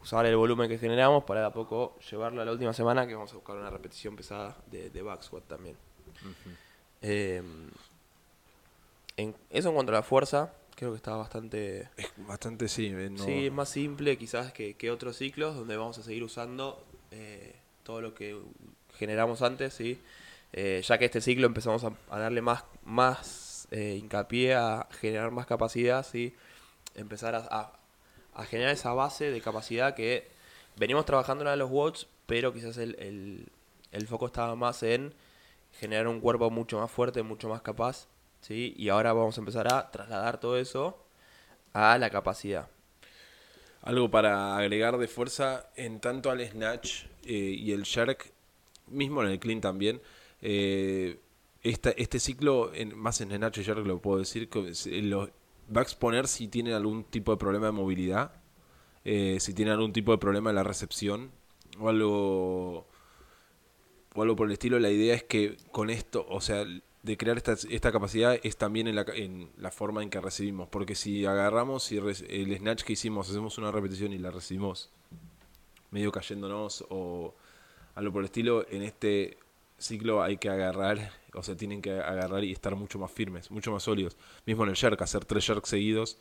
usar 0.00 0.24
el 0.26 0.36
volumen 0.36 0.68
que 0.68 0.78
generamos 0.78 1.24
para 1.24 1.44
a 1.44 1.52
poco 1.52 1.98
llevarlo 2.10 2.40
a 2.40 2.44
la 2.44 2.52
última 2.52 2.72
semana 2.72 3.06
que 3.06 3.14
vamos 3.14 3.32
a 3.32 3.34
buscar 3.34 3.56
una 3.56 3.68
repetición 3.68 4.16
pesada 4.16 4.56
de, 4.70 4.90
de 4.90 5.02
back 5.02 5.22
squat 5.22 5.44
también. 5.46 5.76
Eh, 7.02 7.42
en, 9.16 9.34
eso 9.50 9.68
en 9.68 9.74
cuanto 9.74 9.92
a 9.92 9.96
la 9.96 10.02
fuerza, 10.02 10.52
creo 10.78 10.92
que 10.92 10.96
está 10.96 11.16
bastante... 11.16 11.88
Es 11.96 12.12
bastante, 12.18 12.68
sí. 12.68 12.86
Eh, 12.94 13.10
sí, 13.16 13.46
es 13.46 13.52
más 13.52 13.68
simple 13.68 14.16
quizás 14.16 14.52
que, 14.52 14.74
que, 14.74 14.92
otros 14.92 15.16
ciclos 15.16 15.56
donde 15.56 15.76
vamos 15.76 15.98
a 15.98 16.04
seguir 16.04 16.22
usando 16.22 16.80
eh, 17.10 17.56
todo 17.82 18.00
lo 18.00 18.14
que 18.14 18.40
generamos 18.96 19.42
antes, 19.42 19.74
¿sí? 19.74 20.00
Eh, 20.52 20.80
ya 20.86 20.96
que 20.96 21.06
este 21.06 21.20
ciclo 21.20 21.48
empezamos 21.48 21.82
a, 21.82 22.18
darle 22.18 22.42
más, 22.42 22.62
más 22.84 23.66
hincapié 23.72 24.54
a 24.54 24.86
generar 25.00 25.32
más 25.32 25.46
capacidad, 25.46 26.06
¿sí? 26.06 26.32
Empezar 26.94 27.34
a, 27.34 27.72
a, 28.32 28.44
generar 28.44 28.72
esa 28.72 28.92
base 28.92 29.32
de 29.32 29.40
capacidad 29.40 29.96
que 29.96 30.28
venimos 30.76 31.04
trabajando 31.06 31.50
en 31.50 31.58
los 31.58 31.70
watts, 31.70 32.06
pero 32.26 32.54
quizás 32.54 32.76
el, 32.78 32.94
el, 33.00 33.48
el 33.90 34.06
foco 34.06 34.26
estaba 34.26 34.54
más 34.54 34.84
en 34.84 35.12
generar 35.72 36.06
un 36.06 36.20
cuerpo 36.20 36.50
mucho 36.50 36.78
más 36.78 36.90
fuerte, 36.90 37.24
mucho 37.24 37.48
más 37.48 37.62
capaz 37.62 38.06
¿sí? 38.40 38.74
Y 38.76 38.88
ahora 38.88 39.12
vamos 39.12 39.36
a 39.38 39.40
empezar 39.40 39.72
a 39.72 39.90
trasladar 39.90 40.40
todo 40.40 40.58
eso 40.58 41.04
a 41.72 41.98
la 41.98 42.10
capacidad. 42.10 42.68
Algo 43.82 44.10
para 44.10 44.56
agregar 44.56 44.98
de 44.98 45.08
fuerza 45.08 45.70
en 45.76 46.00
tanto 46.00 46.30
al 46.30 46.46
snatch 46.46 47.04
eh, 47.24 47.32
y 47.32 47.72
el 47.72 47.82
shark, 47.82 48.32
mismo 48.88 49.22
en 49.22 49.30
el 49.30 49.38
clean 49.38 49.60
también. 49.60 50.00
Eh, 50.42 51.20
este 51.62 52.18
ciclo, 52.18 52.72
en, 52.74 52.96
más 52.96 53.20
en 53.20 53.30
snatch 53.30 53.58
y 53.58 53.62
shark 53.62 53.86
lo 53.86 54.00
puedo 54.00 54.18
decir, 54.18 54.48
que 54.48 54.72
lo, 55.02 55.30
va 55.74 55.80
a 55.80 55.82
exponer 55.82 56.26
si 56.26 56.48
tienen 56.48 56.74
algún 56.74 57.04
tipo 57.04 57.32
de 57.32 57.38
problema 57.38 57.66
de 57.66 57.72
movilidad, 57.72 58.32
eh, 59.04 59.38
si 59.40 59.54
tienen 59.54 59.74
algún 59.74 59.92
tipo 59.92 60.12
de 60.12 60.18
problema 60.18 60.50
en 60.50 60.56
la 60.56 60.64
recepción 60.64 61.30
o 61.78 61.88
algo, 61.88 62.86
o 64.14 64.22
algo 64.22 64.36
por 64.36 64.46
el 64.46 64.52
estilo. 64.52 64.78
La 64.78 64.90
idea 64.90 65.14
es 65.14 65.22
que 65.22 65.56
con 65.70 65.90
esto, 65.90 66.26
o 66.28 66.40
sea, 66.40 66.64
de 67.02 67.16
crear 67.16 67.36
esta, 67.36 67.52
esta 67.52 67.92
capacidad 67.92 68.38
es 68.42 68.56
también 68.56 68.88
en 68.88 68.96
la, 68.96 69.06
en 69.14 69.50
la 69.56 69.70
forma 69.70 70.02
en 70.02 70.10
que 70.10 70.20
recibimos. 70.20 70.68
Porque 70.68 70.94
si 70.94 71.24
agarramos 71.24 71.90
y 71.92 71.98
el 71.98 72.56
snatch 72.58 72.82
que 72.82 72.94
hicimos, 72.94 73.30
hacemos 73.30 73.58
una 73.58 73.70
repetición 73.70 74.12
y 74.12 74.18
la 74.18 74.30
recibimos 74.30 74.90
medio 75.90 76.12
cayéndonos 76.12 76.84
o 76.90 77.34
algo 77.94 78.12
por 78.12 78.20
el 78.20 78.26
estilo, 78.26 78.66
en 78.68 78.82
este 78.82 79.38
ciclo 79.78 80.22
hay 80.22 80.36
que 80.36 80.48
agarrar, 80.48 81.12
o 81.34 81.42
sea, 81.42 81.56
tienen 81.56 81.80
que 81.80 81.92
agarrar 81.92 82.44
y 82.44 82.52
estar 82.52 82.74
mucho 82.76 82.98
más 82.98 83.10
firmes, 83.10 83.50
mucho 83.50 83.72
más 83.72 83.82
sólidos. 83.82 84.16
Mismo 84.44 84.64
en 84.64 84.70
el 84.70 84.76
jerk, 84.76 85.00
hacer 85.02 85.24
tres 85.24 85.46
jerks 85.46 85.68
seguidos 85.70 86.18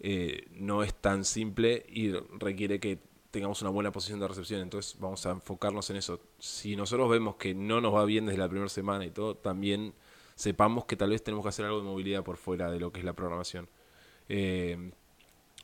eh, 0.00 0.48
no 0.52 0.82
es 0.82 0.94
tan 0.94 1.24
simple 1.24 1.86
y 1.88 2.12
requiere 2.12 2.80
que 2.80 2.98
tengamos 3.34 3.60
una 3.62 3.70
buena 3.70 3.90
posición 3.90 4.20
de 4.20 4.28
recepción. 4.28 4.60
Entonces 4.60 4.96
vamos 5.00 5.26
a 5.26 5.32
enfocarnos 5.32 5.90
en 5.90 5.96
eso. 5.96 6.20
Si 6.38 6.76
nosotros 6.76 7.10
vemos 7.10 7.34
que 7.34 7.52
no 7.52 7.80
nos 7.80 7.92
va 7.92 8.04
bien 8.04 8.26
desde 8.26 8.38
la 8.38 8.48
primera 8.48 8.68
semana 8.68 9.04
y 9.04 9.10
todo, 9.10 9.36
también 9.36 9.92
sepamos 10.36 10.84
que 10.84 10.96
tal 10.96 11.10
vez 11.10 11.22
tenemos 11.22 11.44
que 11.44 11.48
hacer 11.48 11.64
algo 11.66 11.78
de 11.78 11.84
movilidad 11.84 12.22
por 12.22 12.36
fuera 12.36 12.70
de 12.70 12.78
lo 12.78 12.92
que 12.92 13.00
es 13.00 13.04
la 13.04 13.12
programación. 13.12 13.68
Eh, 14.28 14.92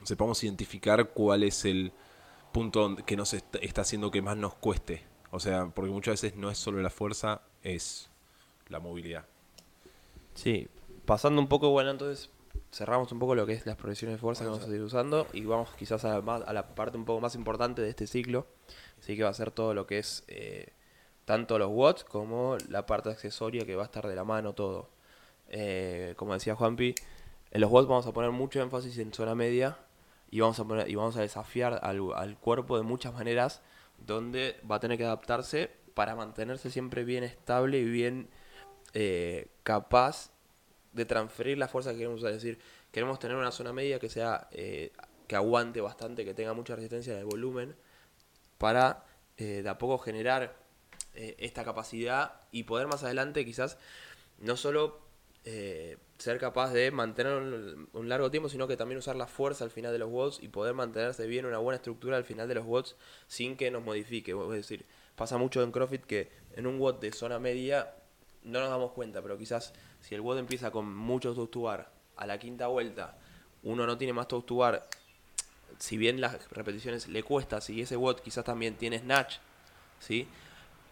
sepamos 0.02 0.42
identificar 0.42 1.10
cuál 1.10 1.44
es 1.44 1.64
el 1.64 1.92
punto 2.52 2.96
que 3.06 3.16
nos 3.16 3.34
está, 3.34 3.60
haciendo 3.80 4.10
que 4.10 4.20
más 4.20 4.36
nos 4.36 4.54
cueste. 4.54 5.04
O 5.30 5.38
sea, 5.38 5.66
porque 5.68 5.92
muchas 5.92 6.20
veces 6.20 6.36
no 6.36 6.50
es 6.50 6.58
solo 6.58 6.82
la 6.82 6.90
fuerza, 6.90 7.42
es 7.62 8.10
la 8.68 8.80
movilidad. 8.80 9.26
Sí, 10.34 10.66
pasando 11.04 11.40
un 11.40 11.46
poco, 11.46 11.70
bueno, 11.70 11.90
entonces 11.90 12.30
cerramos 12.72 13.10
un 13.12 13.18
poco 13.18 13.34
lo 13.34 13.46
que 13.46 13.54
es 13.54 13.66
las 13.66 13.76
progresiones 13.76 14.16
de 14.16 14.20
fuerza 14.20 14.44
que 14.44 14.50
vamos 14.50 14.62
a 14.62 14.66
seguir 14.66 14.82
usando 14.82 15.26
y 15.32 15.44
vamos 15.44 15.70
quizás 15.76 16.04
a, 16.04 16.16
a, 16.16 16.52
la 16.52 16.74
parte 16.74 16.96
un 16.96 17.04
poco 17.04 17.20
más 17.20 17.34
importante 17.34 17.82
de 17.82 17.90
este 17.90 18.06
ciclo, 18.06 18.46
así 18.98 19.16
que 19.16 19.24
va 19.24 19.30
a 19.30 19.34
ser 19.34 19.50
todo 19.50 19.74
lo 19.74 19.86
que 19.86 19.98
es 19.98 20.24
eh, 20.28 20.72
tanto 21.24 21.58
los 21.58 21.70
watts 21.70 22.04
como 22.04 22.56
la 22.68 22.86
parte 22.86 23.10
accesoria 23.10 23.66
que 23.66 23.76
va 23.76 23.82
a 23.82 23.86
estar 23.86 24.06
de 24.06 24.14
la 24.14 24.24
mano 24.24 24.52
todo. 24.54 24.90
Eh, 25.48 26.14
como 26.16 26.34
decía 26.34 26.54
Juanpi, 26.54 26.94
en 27.50 27.60
los 27.60 27.70
watts 27.70 27.88
vamos 27.88 28.06
a 28.06 28.12
poner 28.12 28.30
mucho 28.30 28.60
énfasis 28.62 28.98
en 28.98 29.12
zona 29.12 29.34
media 29.34 29.76
y 30.30 30.40
vamos 30.40 30.58
a 30.60 30.64
poner 30.64 30.88
y 30.88 30.94
vamos 30.94 31.16
a 31.16 31.22
desafiar 31.22 31.80
al, 31.82 32.38
cuerpo 32.38 32.76
de 32.76 32.84
muchas 32.84 33.12
maneras 33.12 33.62
donde 33.98 34.60
va 34.70 34.76
a 34.76 34.80
tener 34.80 34.96
que 34.96 35.04
adaptarse 35.04 35.70
para 35.94 36.14
mantenerse 36.14 36.70
siempre 36.70 37.04
bien 37.04 37.24
estable 37.24 37.78
y 37.78 37.84
bien 37.84 38.28
eh, 38.94 39.48
capaz 39.64 40.30
de 40.92 41.04
transferir 41.04 41.58
la 41.58 41.68
fuerza 41.68 41.92
que 41.92 41.98
queremos 41.98 42.20
usar. 42.20 42.32
Es 42.32 42.42
decir, 42.42 42.58
queremos 42.92 43.18
tener 43.18 43.36
una 43.36 43.52
zona 43.52 43.72
media 43.72 43.98
que 43.98 44.08
sea 44.08 44.48
eh, 44.52 44.92
que 45.26 45.36
aguante 45.36 45.80
bastante, 45.80 46.24
que 46.24 46.34
tenga 46.34 46.52
mucha 46.52 46.74
resistencia 46.74 47.12
en 47.12 47.20
el 47.20 47.24
volumen, 47.24 47.76
para 48.58 49.04
eh, 49.36 49.62
de 49.62 49.68
a 49.68 49.78
poco 49.78 49.98
generar 49.98 50.56
eh, 51.14 51.36
esta 51.38 51.64
capacidad 51.64 52.40
y 52.50 52.64
poder 52.64 52.88
más 52.88 53.04
adelante 53.04 53.44
quizás 53.44 53.78
no 54.38 54.56
solo 54.56 55.08
ser 56.18 56.38
capaz 56.38 56.70
de 56.74 56.90
mantener 56.90 57.32
un, 57.32 57.88
un, 57.94 58.08
largo 58.10 58.30
tiempo, 58.30 58.50
sino 58.50 58.68
que 58.68 58.76
también 58.76 58.98
usar 58.98 59.16
la 59.16 59.26
fuerza 59.26 59.64
al 59.64 59.70
final 59.70 59.90
de 59.90 59.98
los 59.98 60.10
watts 60.10 60.38
y 60.42 60.48
poder 60.48 60.74
mantenerse 60.74 61.26
bien 61.26 61.46
una 61.46 61.56
buena 61.56 61.76
estructura 61.76 62.18
al 62.18 62.24
final 62.24 62.46
de 62.46 62.56
los 62.56 62.66
watts 62.66 62.94
sin 63.26 63.56
que 63.56 63.70
nos 63.70 63.82
modifique. 63.82 64.32
Es 64.32 64.50
decir, 64.50 64.84
pasa 65.16 65.38
mucho 65.38 65.62
en 65.62 65.72
CrossFit 65.72 66.04
que 66.04 66.30
en 66.56 66.66
un 66.66 66.78
watt 66.78 67.00
de 67.00 67.10
zona 67.12 67.38
media 67.38 67.94
no 68.42 68.60
nos 68.60 68.68
damos 68.68 68.92
cuenta, 68.92 69.22
pero 69.22 69.38
quizás 69.38 69.72
si 70.00 70.14
el 70.14 70.20
watt 70.20 70.38
empieza 70.38 70.70
con 70.70 70.94
mucho 70.94 71.34
tostubar 71.34 71.90
a 72.16 72.26
la 72.26 72.38
quinta 72.38 72.66
vuelta, 72.66 73.16
uno 73.62 73.86
no 73.86 73.98
tiene 73.98 74.12
más 74.12 74.28
tostubar, 74.28 74.88
si 75.78 75.96
bien 75.96 76.20
las 76.20 76.50
repeticiones 76.50 77.08
le 77.08 77.22
cuesta, 77.22 77.60
si 77.60 77.80
ese 77.80 77.96
watt 77.96 78.20
quizás 78.20 78.44
también 78.44 78.76
tiene 78.76 78.98
snatch, 78.98 79.36
¿sí? 79.98 80.28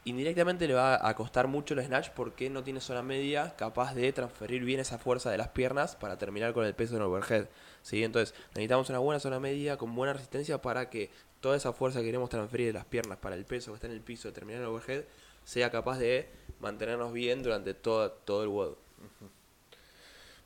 indirectamente 0.04 0.66
le 0.66 0.74
va 0.74 1.06
a 1.06 1.14
costar 1.14 1.48
mucho 1.48 1.74
el 1.74 1.84
snatch 1.84 2.10
porque 2.10 2.48
no 2.48 2.62
tiene 2.62 2.80
zona 2.80 3.02
media 3.02 3.54
capaz 3.56 3.94
de 3.94 4.12
transferir 4.12 4.64
bien 4.64 4.80
esa 4.80 4.98
fuerza 4.98 5.30
de 5.30 5.38
las 5.38 5.48
piernas 5.48 5.96
para 5.96 6.16
terminar 6.16 6.54
con 6.54 6.64
el 6.64 6.74
peso 6.74 6.96
en 6.96 7.02
overhead. 7.02 7.46
¿sí? 7.82 8.02
Entonces 8.02 8.34
necesitamos 8.50 8.88
una 8.88 8.98
buena 8.98 9.20
zona 9.20 9.38
media 9.40 9.76
con 9.76 9.94
buena 9.94 10.14
resistencia 10.14 10.62
para 10.62 10.88
que 10.88 11.10
toda 11.40 11.56
esa 11.56 11.72
fuerza 11.72 12.00
que 12.00 12.06
queremos 12.06 12.30
transferir 12.30 12.68
de 12.68 12.72
las 12.72 12.84
piernas 12.84 13.18
para 13.18 13.36
el 13.36 13.44
peso 13.44 13.70
que 13.70 13.74
está 13.76 13.86
en 13.86 13.92
el 13.92 14.00
piso 14.00 14.28
de 14.28 14.34
terminar 14.34 14.62
en 14.62 14.68
overhead 14.68 15.04
sea 15.44 15.70
capaz 15.70 15.98
de 15.98 16.28
mantenernos 16.60 17.12
bien 17.12 17.42
durante 17.42 17.74
todo, 17.74 18.10
todo 18.10 18.42
el 18.42 18.48
WOD. 18.48 18.87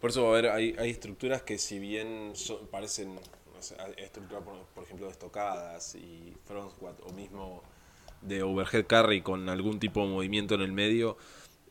Por 0.00 0.10
eso, 0.10 0.28
a 0.28 0.32
ver, 0.32 0.48
hay, 0.48 0.74
hay 0.78 0.90
estructuras 0.90 1.42
que 1.42 1.58
si 1.58 1.78
bien 1.78 2.32
parecen 2.70 3.18
estructuras, 3.96 4.42
por, 4.74 4.84
ejemplo, 4.84 5.06
de 5.06 5.12
estocadas 5.12 5.94
y 5.94 6.34
front 6.44 6.72
squat 6.72 6.98
o 7.04 7.12
mismo 7.12 7.62
de 8.20 8.42
overhead 8.42 8.86
carry 8.86 9.20
con 9.20 9.48
algún 9.48 9.78
tipo 9.78 10.02
de 10.02 10.08
movimiento 10.08 10.54
en 10.54 10.60
el 10.62 10.72
medio, 10.72 11.16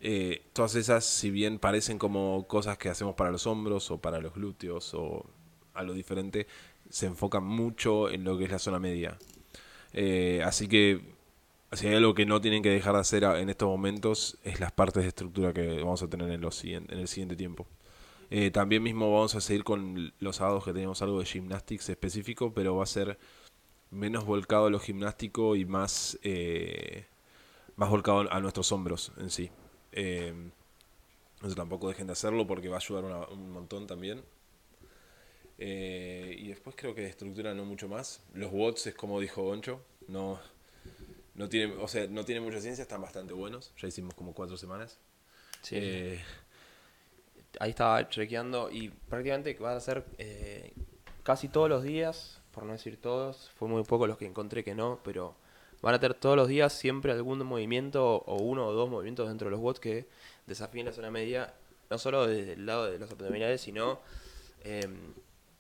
eh, 0.02 0.44
todas 0.54 0.76
esas, 0.76 1.06
si 1.06 1.32
bien 1.32 1.60
parecen 1.60 1.98
como 1.98 2.46
cosas 2.48 2.78
que 2.78 2.90
hacemos 2.90 3.16
para 3.16 3.32
los 3.32 3.48
hombros 3.48 3.92
o 3.92 4.00
para 4.00 4.20
los 4.20 4.34
glúteos 4.34 4.94
o 4.94 5.26
algo 5.74 5.94
diferente, 5.94 6.48
se 6.90 7.06
enfocan 7.06 7.44
mucho 7.44 8.10
en 8.10 8.24
lo 8.24 8.38
que 8.38 8.46
es 8.46 8.52
la 8.52 8.60
zona 8.60 8.80
media. 8.80 9.18
Eh, 9.94 10.42
así 10.44 10.68
que 10.68 11.02
si 11.74 11.88
hay 11.88 11.96
algo 11.96 12.14
que 12.14 12.26
no 12.26 12.42
tienen 12.42 12.64
que 12.64 12.70
dejar 12.70 12.94
de 12.96 13.00
hacer 13.02 13.24
en 13.24 13.50
estos 13.50 13.68
momentos 13.68 14.38
es 14.44 14.60
las 14.60 14.72
partes 14.72 15.04
de 15.04 15.10
estructura 15.10 15.54
que 15.54 15.78
vamos 15.78 16.02
a 16.04 16.10
tener 16.10 16.30
en, 16.30 16.42
los, 16.42 16.64
en 16.64 16.86
el 16.90 17.08
siguiente 17.08 17.36
tiempo. 17.36 17.68
Eh, 18.30 18.52
también 18.52 18.84
mismo 18.84 19.12
vamos 19.12 19.36
a 19.36 19.42
seguir 19.42 19.64
con 19.64 20.14
los 20.20 20.38
sábados 20.38 20.64
que 20.64 20.74
tenemos 20.74 21.02
algo 21.02 21.20
de 21.20 21.26
gymnastics 21.26 21.90
específico, 21.90 22.54
pero 22.54 22.76
va 22.76 22.84
a 22.84 22.88
ser 22.88 23.18
menos 23.90 24.26
volcado 24.26 24.68
a 24.68 24.70
lo 24.70 24.80
gimnástico 24.80 25.56
y 25.56 25.66
más, 25.66 26.18
eh, 26.24 27.06
más 27.76 27.90
volcado 27.90 28.32
a 28.32 28.40
nuestros 28.40 28.72
hombros 28.72 29.12
en 29.18 29.30
sí. 29.30 29.52
Eh, 29.92 30.34
tampoco 31.56 31.90
dejen 31.90 32.08
de 32.08 32.14
hacerlo 32.14 32.48
porque 32.48 32.70
va 32.70 32.76
a 32.76 32.80
ayudar 32.80 33.30
un 33.32 33.52
montón 33.52 33.88
también. 33.88 34.24
Eh, 35.58 36.36
y 36.40 36.48
después 36.48 36.76
creo 36.76 36.96
que 36.96 37.02
de 37.02 37.10
estructura 37.10 37.54
no 37.54 37.66
mucho 37.66 37.88
más. 37.88 38.24
Los 38.34 38.52
watts 38.52 38.88
es 38.88 38.96
como 38.96 39.20
dijo 39.20 39.44
Goncho, 39.44 39.82
no, 40.08 40.40
no 41.36 41.50
tiene, 41.50 41.74
o 41.76 41.88
sea, 41.88 42.08
no 42.08 42.26
tiene 42.26 42.42
mucha 42.42 42.60
ciencia, 42.60 42.82
están 42.82 43.02
bastante 43.02 43.34
buenos. 43.34 43.74
Ya 43.78 43.88
hicimos 43.88 44.14
como 44.14 44.34
cuatro 44.34 44.58
semanas. 44.58 44.98
Eh, 45.72 46.22
Ahí 47.60 47.72
estaba 47.72 48.08
chequeando 48.08 48.72
y 48.72 48.90
prácticamente 48.90 49.54
va 49.56 49.76
a 49.76 49.80
ser 49.80 50.06
casi 51.24 51.50
todos 51.50 51.70
los 51.70 51.84
días 51.84 52.42
por 52.52 52.66
no 52.66 52.74
decir 52.74 53.00
todos, 53.00 53.50
fue 53.56 53.68
muy 53.68 53.84
poco 53.84 54.08
los 54.08 54.18
que 54.18 54.26
encontré 54.26 54.64
que 54.64 54.76
no, 54.76 55.00
pero 55.04 55.36
van 55.82 55.96
a 55.96 56.00
tener 56.00 56.16
todos 56.18 56.36
los 56.36 56.48
días 56.48 56.74
siempre 56.74 57.12
algún 57.12 57.40
movimiento 57.46 58.18
o 58.18 58.42
uno 58.42 58.68
o 58.68 58.74
dos 58.74 58.90
movimientos 58.90 59.28
dentro 59.28 59.48
de 59.48 59.52
los 59.52 59.60
bots 59.60 59.80
que 59.80 60.08
desafíen 60.46 60.86
la 60.86 60.92
zona 60.92 61.12
media, 61.12 61.54
no 61.90 61.98
solo 61.98 62.28
desde 62.28 62.54
el 62.54 62.66
lado 62.66 62.92
de 62.92 63.00
los 63.00 63.12
abdominales, 63.12 63.62
sino 63.62 64.00
em, 64.64 65.14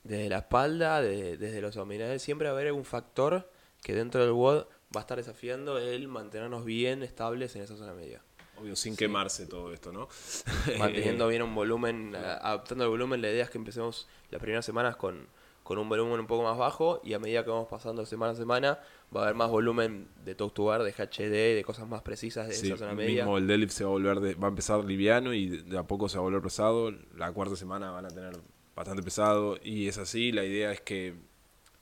desde 0.03 0.29
la 0.29 0.39
espalda, 0.39 1.01
desde 1.01 1.61
los 1.61 1.75
abdominales, 1.75 2.21
siempre 2.21 2.47
va 2.47 2.51
a 2.51 2.55
haber 2.55 2.67
algún 2.67 2.85
factor 2.85 3.49
que 3.81 3.95
dentro 3.95 4.21
del 4.21 4.31
WOD 4.31 4.65
va 4.95 5.01
a 5.01 5.03
estar 5.03 5.17
desafiando 5.17 5.77
el 5.77 6.07
mantenernos 6.07 6.65
bien 6.65 7.03
estables 7.03 7.55
en 7.55 7.63
esa 7.63 7.75
zona 7.75 7.93
media. 7.93 8.21
Obvio, 8.59 8.75
sin 8.75 8.95
quemarse 8.95 9.47
todo 9.47 9.73
esto, 9.73 9.91
¿no? 9.91 10.07
Manteniendo 10.77 11.27
bien 11.27 11.41
un 11.41 11.55
volumen, 11.55 12.15
adaptando 12.15 12.83
el 12.83 12.89
volumen, 12.89 13.21
la 13.21 13.31
idea 13.31 13.45
es 13.45 13.49
que 13.49 13.57
empecemos 13.57 14.07
las 14.29 14.41
primeras 14.41 14.65
semanas 14.65 14.95
con 14.95 15.27
con 15.63 15.77
un 15.77 15.87
volumen 15.87 16.19
un 16.19 16.27
poco 16.27 16.43
más 16.43 16.57
bajo 16.57 17.01
y 17.03 17.13
a 17.13 17.19
medida 17.19 17.43
que 17.43 17.49
vamos 17.49 17.67
pasando 17.69 18.05
semana 18.05 18.33
a 18.33 18.35
semana 18.35 18.79
va 19.15 19.21
a 19.21 19.23
haber 19.23 19.35
más 19.35 19.49
volumen 19.49 20.07
de 20.25 20.35
talk 20.35 20.53
to 20.53 20.65
bar, 20.65 20.83
de 20.83 20.91
HD, 20.91 21.55
de 21.55 21.63
cosas 21.65 21.87
más 21.87 22.01
precisas 22.01 22.47
de 22.47 22.55
esa 22.55 22.77
zona 22.77 22.93
media. 22.93 23.23
Mismo 23.23 23.37
el 23.37 23.47
deadlift 23.47 23.71
se 23.71 23.83
va 23.83 23.89
a 23.89 23.93
volver 23.93 24.43
va 24.43 24.47
a 24.47 24.49
empezar 24.49 24.83
liviano 24.83 25.33
y 25.33 25.47
de 25.47 25.77
a 25.77 25.83
poco 25.83 26.09
se 26.09 26.17
va 26.17 26.21
a 26.21 26.23
volver 26.23 26.41
pesado. 26.41 26.91
La 27.15 27.31
cuarta 27.31 27.55
semana 27.55 27.91
van 27.91 28.05
a 28.05 28.09
tener 28.09 28.37
bastante 28.75 29.03
pesado 29.03 29.57
y 29.63 29.87
es 29.87 29.97
así. 29.97 30.31
La 30.31 30.43
idea 30.43 30.71
es 30.71 30.81
que 30.81 31.15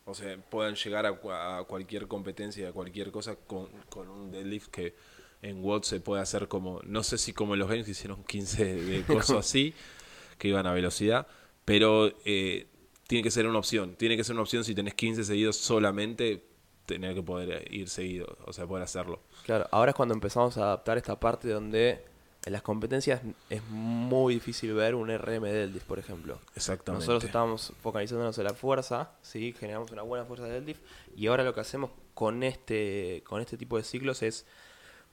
o 0.09 0.13
sea, 0.13 0.37
puedan 0.37 0.75
llegar 0.75 1.05
a, 1.05 1.63
cualquier 1.67 2.07
competencia, 2.07 2.69
a 2.69 2.71
cualquier 2.71 3.11
cosa 3.11 3.35
con, 3.35 3.67
con 3.89 4.09
un 4.09 4.31
deadlift 4.31 4.67
que 4.69 4.95
en 5.41 5.63
watts 5.63 5.87
se 5.87 5.99
puede 5.99 6.21
hacer 6.21 6.47
como, 6.47 6.81
no 6.83 7.03
sé 7.03 7.17
si 7.17 7.33
como 7.33 7.53
en 7.53 7.59
los 7.59 7.69
games 7.69 7.85
que 7.85 7.91
hicieron 7.91 8.23
15 8.23 8.75
de 8.75 9.03
cosas 9.07 9.37
así, 9.37 9.73
que 10.37 10.47
iban 10.47 10.65
a 10.67 10.73
velocidad, 10.73 11.27
pero 11.65 12.11
eh, 12.25 12.67
tiene 13.07 13.23
que 13.23 13.31
ser 13.31 13.47
una 13.47 13.59
opción. 13.59 13.95
Tiene 13.95 14.17
que 14.17 14.23
ser 14.23 14.33
una 14.33 14.43
opción 14.43 14.63
si 14.63 14.75
tenés 14.75 14.93
15 14.95 15.23
seguidos 15.23 15.57
solamente, 15.57 16.43
tener 16.85 17.13
que 17.13 17.23
poder 17.23 17.71
ir 17.71 17.89
seguido, 17.89 18.37
o 18.45 18.53
sea, 18.53 18.65
poder 18.65 18.83
hacerlo. 18.83 19.21
Claro, 19.45 19.67
ahora 19.71 19.91
es 19.91 19.95
cuando 19.95 20.13
empezamos 20.13 20.57
a 20.57 20.63
adaptar 20.63 20.97
esta 20.97 21.19
parte 21.19 21.49
donde 21.49 22.03
en 22.45 22.53
las 22.53 22.61
competencias 22.61 23.21
es 23.49 23.63
muy 23.69 24.35
difícil 24.35 24.73
ver 24.73 24.95
un 24.95 25.09
RM 25.09 25.43
deadlift, 25.43 25.85
por 25.85 25.99
ejemplo. 25.99 26.39
Exactamente. 26.55 27.05
Nosotros 27.05 27.25
estábamos 27.25 27.73
focalizándonos 27.81 28.37
en 28.37 28.43
la 28.45 28.53
fuerza, 28.53 29.11
sí, 29.21 29.53
generamos 29.59 29.91
una 29.91 30.03
buena 30.03 30.25
fuerza 30.25 30.45
de 30.45 30.53
deadlift 30.53 30.81
y 31.15 31.27
ahora 31.27 31.43
lo 31.43 31.53
que 31.53 31.61
hacemos 31.61 31.91
con 32.13 32.43
este 32.43 33.23
con 33.25 33.41
este 33.41 33.57
tipo 33.57 33.77
de 33.77 33.83
ciclos 33.83 34.23
es 34.23 34.45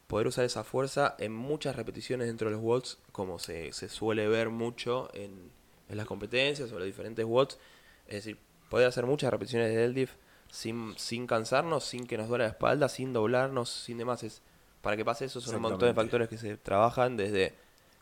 poder 0.07 0.29
usar 0.29 0.45
esa 0.45 0.63
fuerza 0.63 1.17
en 1.19 1.33
muchas 1.33 1.75
repeticiones 1.75 2.29
dentro 2.29 2.49
de 2.49 2.55
los 2.55 2.63
watts, 2.63 2.99
como 3.11 3.39
se, 3.39 3.73
se 3.73 3.89
suele 3.89 4.29
ver 4.29 4.51
mucho 4.51 5.11
en, 5.13 5.51
en 5.89 5.97
las 5.97 6.07
competencias 6.07 6.71
o 6.71 6.79
los 6.79 6.87
diferentes 6.87 7.25
watts 7.25 7.59
es 8.07 8.25
decir, 8.25 8.39
poder 8.71 8.87
hacer 8.89 9.07
muchas 9.07 9.31
repeticiones 9.31 9.69
de 9.69 9.77
deadlift 9.77 10.15
sin, 10.51 10.95
sin 10.97 11.27
cansarnos, 11.27 11.85
sin 11.85 12.07
que 12.07 12.17
nos 12.17 12.29
duele 12.29 12.45
la 12.45 12.51
espalda, 12.51 12.89
sin 12.89 13.13
doblarnos, 13.13 13.69
sin 13.69 13.99
demás. 13.99 14.23
Es, 14.23 14.43
para 14.81 14.97
que 14.97 15.05
pase 15.05 15.25
eso 15.25 15.41
son 15.41 15.57
un 15.57 15.63
montón 15.63 15.89
de 15.89 15.95
factores 15.95 16.29
que 16.29 16.39
se 16.39 16.57
trabajan 16.57 17.17
desde 17.17 17.55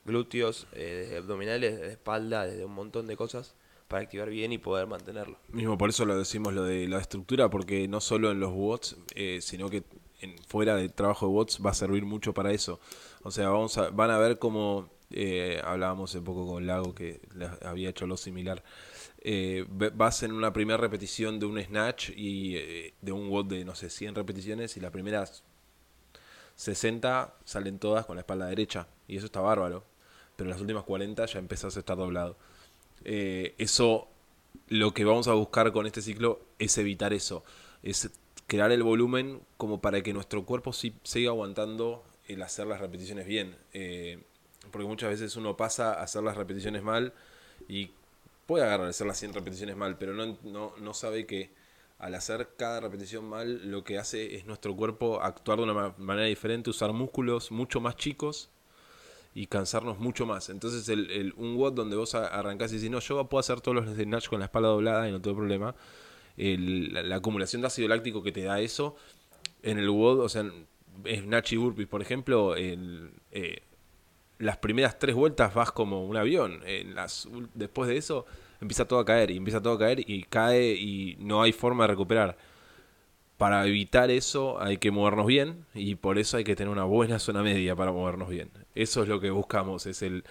glúteos, 0.04 0.66
eh, 0.72 1.04
desde 1.04 1.16
abdominales, 1.18 1.78
desde 1.78 1.92
espalda, 1.92 2.46
desde 2.46 2.64
un 2.64 2.74
montón 2.74 3.06
de 3.06 3.16
cosas 3.16 3.54
para 3.88 4.02
activar 4.02 4.30
bien 4.30 4.52
y 4.52 4.58
poder 4.58 4.86
mantenerlo. 4.86 5.38
Mismo 5.48 5.78
por 5.78 5.90
eso 5.90 6.04
lo 6.04 6.16
decimos 6.16 6.52
lo 6.52 6.64
de 6.64 6.88
la 6.88 6.98
estructura, 6.98 7.48
porque 7.50 7.88
no 7.88 8.00
solo 8.00 8.30
en 8.30 8.40
los 8.40 8.52
bots, 8.52 8.96
eh, 9.14 9.38
sino 9.40 9.70
que 9.70 9.84
en, 10.20 10.36
fuera 10.46 10.76
del 10.76 10.92
trabajo 10.92 11.26
de 11.26 11.32
bots 11.32 11.60
va 11.64 11.70
a 11.70 11.74
servir 11.74 12.04
mucho 12.04 12.34
para 12.34 12.52
eso. 12.52 12.80
O 13.22 13.30
sea, 13.30 13.48
vamos 13.48 13.78
a, 13.78 13.90
van 13.90 14.10
a 14.10 14.18
ver 14.18 14.38
cómo 14.38 14.88
eh, 15.10 15.60
hablábamos 15.64 16.14
un 16.14 16.24
poco 16.24 16.46
con 16.46 16.66
Lago 16.66 16.94
que 16.94 17.20
había 17.62 17.90
hecho 17.90 18.06
lo 18.06 18.16
similar 18.16 18.62
eh, 19.26 19.64
vas 19.68 20.22
en 20.22 20.32
una 20.32 20.52
primera 20.52 20.76
repetición 20.76 21.40
de 21.40 21.46
un 21.46 21.60
snatch 21.60 22.10
y 22.10 22.56
eh, 22.56 22.94
de 23.00 23.10
un 23.10 23.30
WOD 23.30 23.46
de, 23.46 23.64
no 23.64 23.74
sé, 23.74 23.88
100 23.88 24.14
repeticiones 24.14 24.76
y 24.76 24.80
las 24.80 24.90
primeras 24.90 25.42
60 26.56 27.34
salen 27.44 27.78
todas 27.78 28.06
con 28.06 28.16
la 28.16 28.20
espalda 28.20 28.46
derecha 28.46 28.86
y 29.08 29.16
eso 29.16 29.26
está 29.26 29.40
bárbaro. 29.40 29.84
Pero 30.36 30.50
las 30.50 30.60
últimas 30.60 30.84
40 30.84 31.26
ya 31.26 31.38
empezás 31.38 31.76
a 31.76 31.80
estar 31.80 31.96
doblado. 31.96 32.36
Eh, 33.04 33.54
eso, 33.58 34.08
lo 34.68 34.92
que 34.92 35.04
vamos 35.04 35.28
a 35.28 35.34
buscar 35.34 35.72
con 35.72 35.86
este 35.86 36.02
ciclo 36.02 36.40
es 36.58 36.76
evitar 36.78 37.12
eso. 37.12 37.44
Es 37.82 38.10
crear 38.46 38.72
el 38.72 38.82
volumen 38.82 39.40
como 39.56 39.80
para 39.80 40.02
que 40.02 40.12
nuestro 40.12 40.44
cuerpo 40.44 40.72
siga 40.72 41.30
aguantando 41.30 42.04
el 42.26 42.42
hacer 42.42 42.66
las 42.66 42.80
repeticiones 42.80 43.26
bien. 43.26 43.56
Eh, 43.72 44.22
porque 44.70 44.86
muchas 44.86 45.10
veces 45.10 45.36
uno 45.36 45.56
pasa 45.56 45.94
a 45.94 46.02
hacer 46.02 46.22
las 46.22 46.36
repeticiones 46.36 46.82
mal 46.82 47.12
y 47.68 47.90
puede 48.46 48.64
agarrar 48.64 48.92
las 48.98 49.18
100 49.18 49.34
repeticiones 49.34 49.76
mal, 49.76 49.98
pero 49.98 50.14
no, 50.14 50.38
no, 50.42 50.74
no 50.78 50.94
sabe 50.94 51.26
que 51.26 51.50
al 51.98 52.14
hacer 52.14 52.50
cada 52.56 52.80
repetición 52.80 53.24
mal, 53.24 53.70
lo 53.70 53.84
que 53.84 53.98
hace 53.98 54.34
es 54.34 54.46
nuestro 54.46 54.74
cuerpo 54.76 55.22
actuar 55.22 55.58
de 55.58 55.64
una 55.64 55.94
manera 55.96 56.26
diferente, 56.26 56.70
usar 56.70 56.92
músculos 56.92 57.50
mucho 57.50 57.80
más 57.80 57.96
chicos 57.96 58.50
y 59.34 59.46
cansarnos 59.46 59.98
mucho 59.98 60.26
más. 60.26 60.48
Entonces, 60.48 60.88
el, 60.88 61.34
un 61.36 61.56
WOD 61.56 61.72
donde 61.72 61.96
vos 61.96 62.14
arrancás 62.14 62.72
y 62.72 62.76
decís, 62.76 62.90
no, 62.90 63.00
yo 63.00 63.28
puedo 63.28 63.40
hacer 63.40 63.60
todos 63.60 63.74
los 63.76 63.96
snatch 63.96 64.28
con 64.28 64.38
la 64.38 64.46
espalda 64.46 64.68
doblada 64.68 65.08
y 65.08 65.12
no 65.12 65.20
tengo 65.20 65.36
problema. 65.36 65.74
la, 66.36 67.16
acumulación 67.16 67.62
de 67.62 67.68
ácido 67.68 67.88
láctico 67.88 68.22
que 68.22 68.32
te 68.32 68.42
da 68.42 68.60
eso, 68.60 68.96
en 69.62 69.78
el 69.78 69.88
WOD, 69.88 70.20
o 70.20 70.28
sea, 70.28 70.44
snatch 71.04 71.52
y 71.52 71.56
burpees, 71.56 71.88
por 71.88 72.02
ejemplo, 72.02 72.54
el, 72.54 73.12
eh, 73.32 73.62
las 74.38 74.56
primeras 74.58 74.98
tres 74.98 75.14
vueltas 75.14 75.54
vas 75.54 75.72
como 75.72 76.04
un 76.04 76.16
avión. 76.16 76.60
En 76.66 76.94
las, 76.94 77.28
después 77.54 77.88
de 77.88 77.96
eso 77.96 78.26
empieza 78.60 78.86
todo 78.86 78.98
a 78.98 79.04
caer 79.04 79.30
y 79.30 79.36
empieza 79.36 79.62
todo 79.62 79.74
a 79.74 79.78
caer 79.78 80.08
y 80.08 80.24
cae 80.24 80.74
y 80.74 81.16
no 81.20 81.42
hay 81.42 81.52
forma 81.52 81.84
de 81.84 81.88
recuperar. 81.88 82.36
Para 83.36 83.66
evitar 83.66 84.10
eso 84.10 84.60
hay 84.60 84.78
que 84.78 84.90
movernos 84.90 85.26
bien 85.26 85.66
y 85.74 85.96
por 85.96 86.18
eso 86.18 86.36
hay 86.36 86.44
que 86.44 86.54
tener 86.54 86.70
una 86.70 86.84
buena 86.84 87.18
zona 87.18 87.42
media 87.42 87.74
para 87.74 87.92
movernos 87.92 88.28
bien. 88.28 88.50
Eso 88.74 89.02
es 89.02 89.08
lo 89.08 89.20
que 89.20 89.30
buscamos, 89.30 89.86
es 89.86 90.02
el 90.02 90.24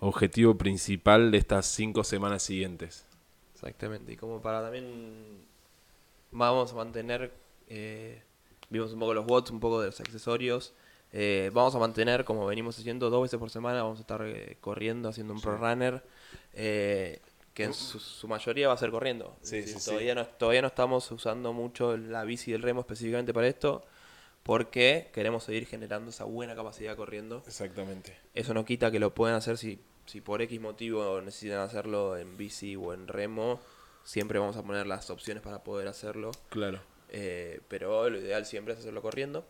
objetivo 0.00 0.56
principal 0.56 1.30
de 1.30 1.38
estas 1.38 1.66
cinco 1.66 2.04
semanas 2.04 2.42
siguientes. 2.42 3.06
Exactamente. 3.54 4.12
Y 4.12 4.16
como 4.16 4.40
para 4.40 4.62
también 4.62 5.46
vamos 6.30 6.72
a 6.72 6.76
mantener, 6.76 7.32
eh, 7.68 8.22
vimos 8.70 8.92
un 8.92 9.00
poco 9.00 9.14
los 9.14 9.26
bots, 9.26 9.50
un 9.50 9.60
poco 9.60 9.80
de 9.80 9.86
los 9.86 10.00
accesorios. 10.00 10.74
Eh, 11.12 11.50
vamos 11.54 11.74
a 11.74 11.78
mantener, 11.78 12.24
como 12.24 12.46
venimos 12.46 12.78
haciendo, 12.78 13.08
dos 13.10 13.22
veces 13.22 13.38
por 13.38 13.50
semana, 13.50 13.82
vamos 13.82 13.98
a 13.98 14.02
estar 14.02 14.22
eh, 14.26 14.56
corriendo, 14.60 15.08
haciendo 15.08 15.32
un 15.32 15.40
pro 15.40 15.56
runner, 15.56 16.02
eh, 16.52 17.20
que 17.54 17.64
en 17.64 17.74
su, 17.74 17.98
su 17.98 18.28
mayoría 18.28 18.68
va 18.68 18.74
a 18.74 18.78
ser 18.78 18.90
corriendo. 18.90 19.36
Es 19.42 19.48
Sí, 19.48 19.56
decir, 19.56 19.74
sí, 19.74 19.80
sí. 19.80 19.86
todavía, 19.90 20.14
No, 20.14 20.26
todavía 20.26 20.62
no 20.62 20.68
estamos 20.68 21.10
usando 21.10 21.52
mucho 21.52 21.96
la 21.96 22.24
bici 22.24 22.50
y 22.50 22.54
el 22.54 22.62
remo 22.62 22.80
específicamente 22.80 23.32
para 23.32 23.48
esto, 23.48 23.84
porque 24.42 25.10
queremos 25.12 25.44
seguir 25.44 25.66
generando 25.66 26.10
esa 26.10 26.24
buena 26.24 26.54
capacidad 26.54 26.96
corriendo. 26.96 27.42
Exactamente. 27.46 28.16
Eso 28.34 28.54
no 28.54 28.64
quita 28.64 28.90
que 28.90 28.98
lo 28.98 29.14
puedan 29.14 29.34
hacer 29.36 29.58
si, 29.58 29.80
si 30.06 30.20
por 30.20 30.40
X 30.42 30.60
motivo 30.60 31.20
necesitan 31.20 31.58
hacerlo 31.60 32.16
en 32.16 32.36
bici 32.36 32.76
o 32.76 32.92
en 32.94 33.08
remo. 33.08 33.60
Siempre 34.04 34.38
vamos 34.38 34.56
a 34.56 34.62
poner 34.62 34.86
las 34.86 35.10
opciones 35.10 35.42
para 35.42 35.62
poder 35.64 35.88
hacerlo. 35.88 36.30
Claro. 36.48 36.80
Eh, 37.10 37.60
pero 37.68 38.08
lo 38.08 38.18
ideal 38.18 38.46
siempre 38.46 38.72
es 38.74 38.80
hacerlo 38.80 39.02
corriendo. 39.02 39.44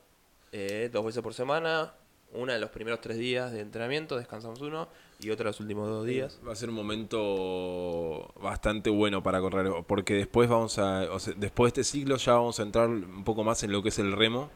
Eh, 0.52 0.88
dos 0.92 1.04
veces 1.04 1.22
por 1.22 1.34
semana. 1.34 1.92
Una 2.34 2.54
en 2.56 2.60
los 2.60 2.68
primeros 2.70 3.00
tres 3.00 3.16
días 3.16 3.52
de 3.52 3.60
entrenamiento, 3.60 4.16
descansamos 4.16 4.60
uno. 4.60 4.88
Y 5.20 5.30
otra 5.30 5.46
los 5.46 5.60
últimos 5.60 5.88
dos 5.88 6.04
días. 6.06 6.38
Va 6.46 6.52
a 6.52 6.56
ser 6.56 6.68
un 6.68 6.74
momento 6.74 8.32
bastante 8.40 8.90
bueno 8.90 9.22
para 9.22 9.40
correr, 9.40 9.72
porque 9.86 10.14
después 10.14 10.48
vamos 10.48 10.78
a, 10.78 11.10
o 11.10 11.18
sea, 11.18 11.34
después 11.36 11.72
de 11.72 11.80
este 11.80 11.90
ciclo 11.98 12.16
ya 12.18 12.34
vamos 12.34 12.60
a 12.60 12.62
entrar 12.62 12.88
un 12.88 13.24
poco 13.24 13.44
más 13.44 13.62
en 13.62 13.72
lo 13.72 13.82
que 13.82 13.88
es 13.88 13.98
el 13.98 14.12
remo. 14.12 14.50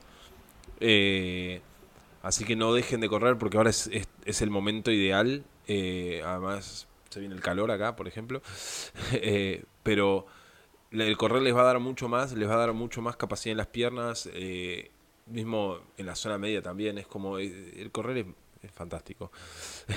Eh, 0.80 1.60
así 2.22 2.44
que 2.44 2.56
no 2.56 2.72
dejen 2.74 3.00
de 3.00 3.08
correr 3.08 3.38
porque 3.38 3.56
ahora 3.56 3.70
es, 3.70 3.86
es- 3.88 4.08
es 4.24 4.42
el 4.42 4.50
momento 4.50 4.90
ideal. 4.90 5.44
Eh, 5.66 6.22
además 6.24 6.86
se 7.08 7.20
viene 7.20 7.34
el 7.34 7.40
calor 7.40 7.70
acá, 7.70 7.96
por 7.96 8.06
ejemplo. 8.08 8.42
Eh, 9.14 9.64
pero 9.82 10.26
el 10.90 11.16
correr 11.16 11.42
les 11.42 11.56
va 11.56 11.62
a 11.62 11.64
dar 11.64 11.78
mucho 11.80 12.08
más, 12.08 12.32
les 12.32 12.48
va 12.48 12.54
a 12.54 12.58
dar 12.58 12.72
mucho 12.72 13.00
más 13.02 13.16
capacidad 13.16 13.52
en 13.52 13.58
las 13.58 13.66
piernas. 13.68 14.28
eh, 14.34 14.90
mismo 15.26 15.78
en 15.96 16.06
la 16.06 16.14
zona 16.16 16.38
media 16.38 16.62
también 16.62 16.98
es 16.98 17.06
como 17.06 17.38
eh, 17.38 17.74
el 17.80 17.90
correr 17.90 18.18
es- 18.18 18.26
es 18.62 18.70
fantástico. 18.72 19.32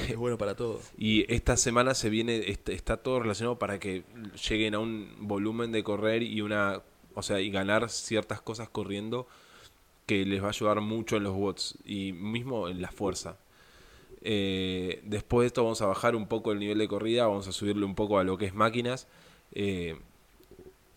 Es 0.10 0.16
bueno 0.18 0.38
para 0.38 0.56
todo. 0.56 0.82
Y 0.98 1.32
esta 1.34 1.56
semana 1.58 1.94
se 1.94 2.10
viene, 2.10 2.38
est- 2.50 2.70
está 2.70 2.98
todo 2.98 3.20
relacionado 3.20 3.60
para 3.60 3.80
que 3.80 4.04
lleguen 4.50 4.74
a 4.76 4.80
un 4.80 5.16
volumen 5.20 5.72
de 5.72 5.84
correr 5.84 6.24
y 6.24 6.42
una, 6.42 6.82
o 7.14 7.22
sea, 7.22 7.40
y 7.42 7.52
ganar 7.52 7.90
ciertas 7.90 8.42
cosas 8.42 8.70
corriendo 8.70 9.28
que 10.08 10.26
les 10.26 10.42
va 10.42 10.48
a 10.48 10.50
ayudar 10.50 10.82
mucho 10.82 11.18
en 11.18 11.24
los 11.24 11.36
watts 11.36 11.78
y 11.86 12.14
mismo 12.14 12.68
en 12.70 12.82
la 12.82 12.92
fuerza. 12.92 13.38
Eh, 14.22 15.02
después 15.04 15.44
de 15.44 15.48
esto 15.48 15.64
vamos 15.64 15.82
a 15.82 15.88
bajar 15.88 16.16
un 16.16 16.28
poco 16.28 16.52
el 16.52 16.60
nivel 16.60 16.78
de 16.80 16.88
corrida, 16.88 17.28
vamos 17.28 17.48
a 17.48 17.52
subirle 17.52 17.86
un 17.86 17.96
poco 17.96 18.18
a 18.20 18.24
lo 18.24 18.38
que 18.38 18.46
es 18.46 18.54
máquinas. 18.56 19.08
eh, 19.52 19.96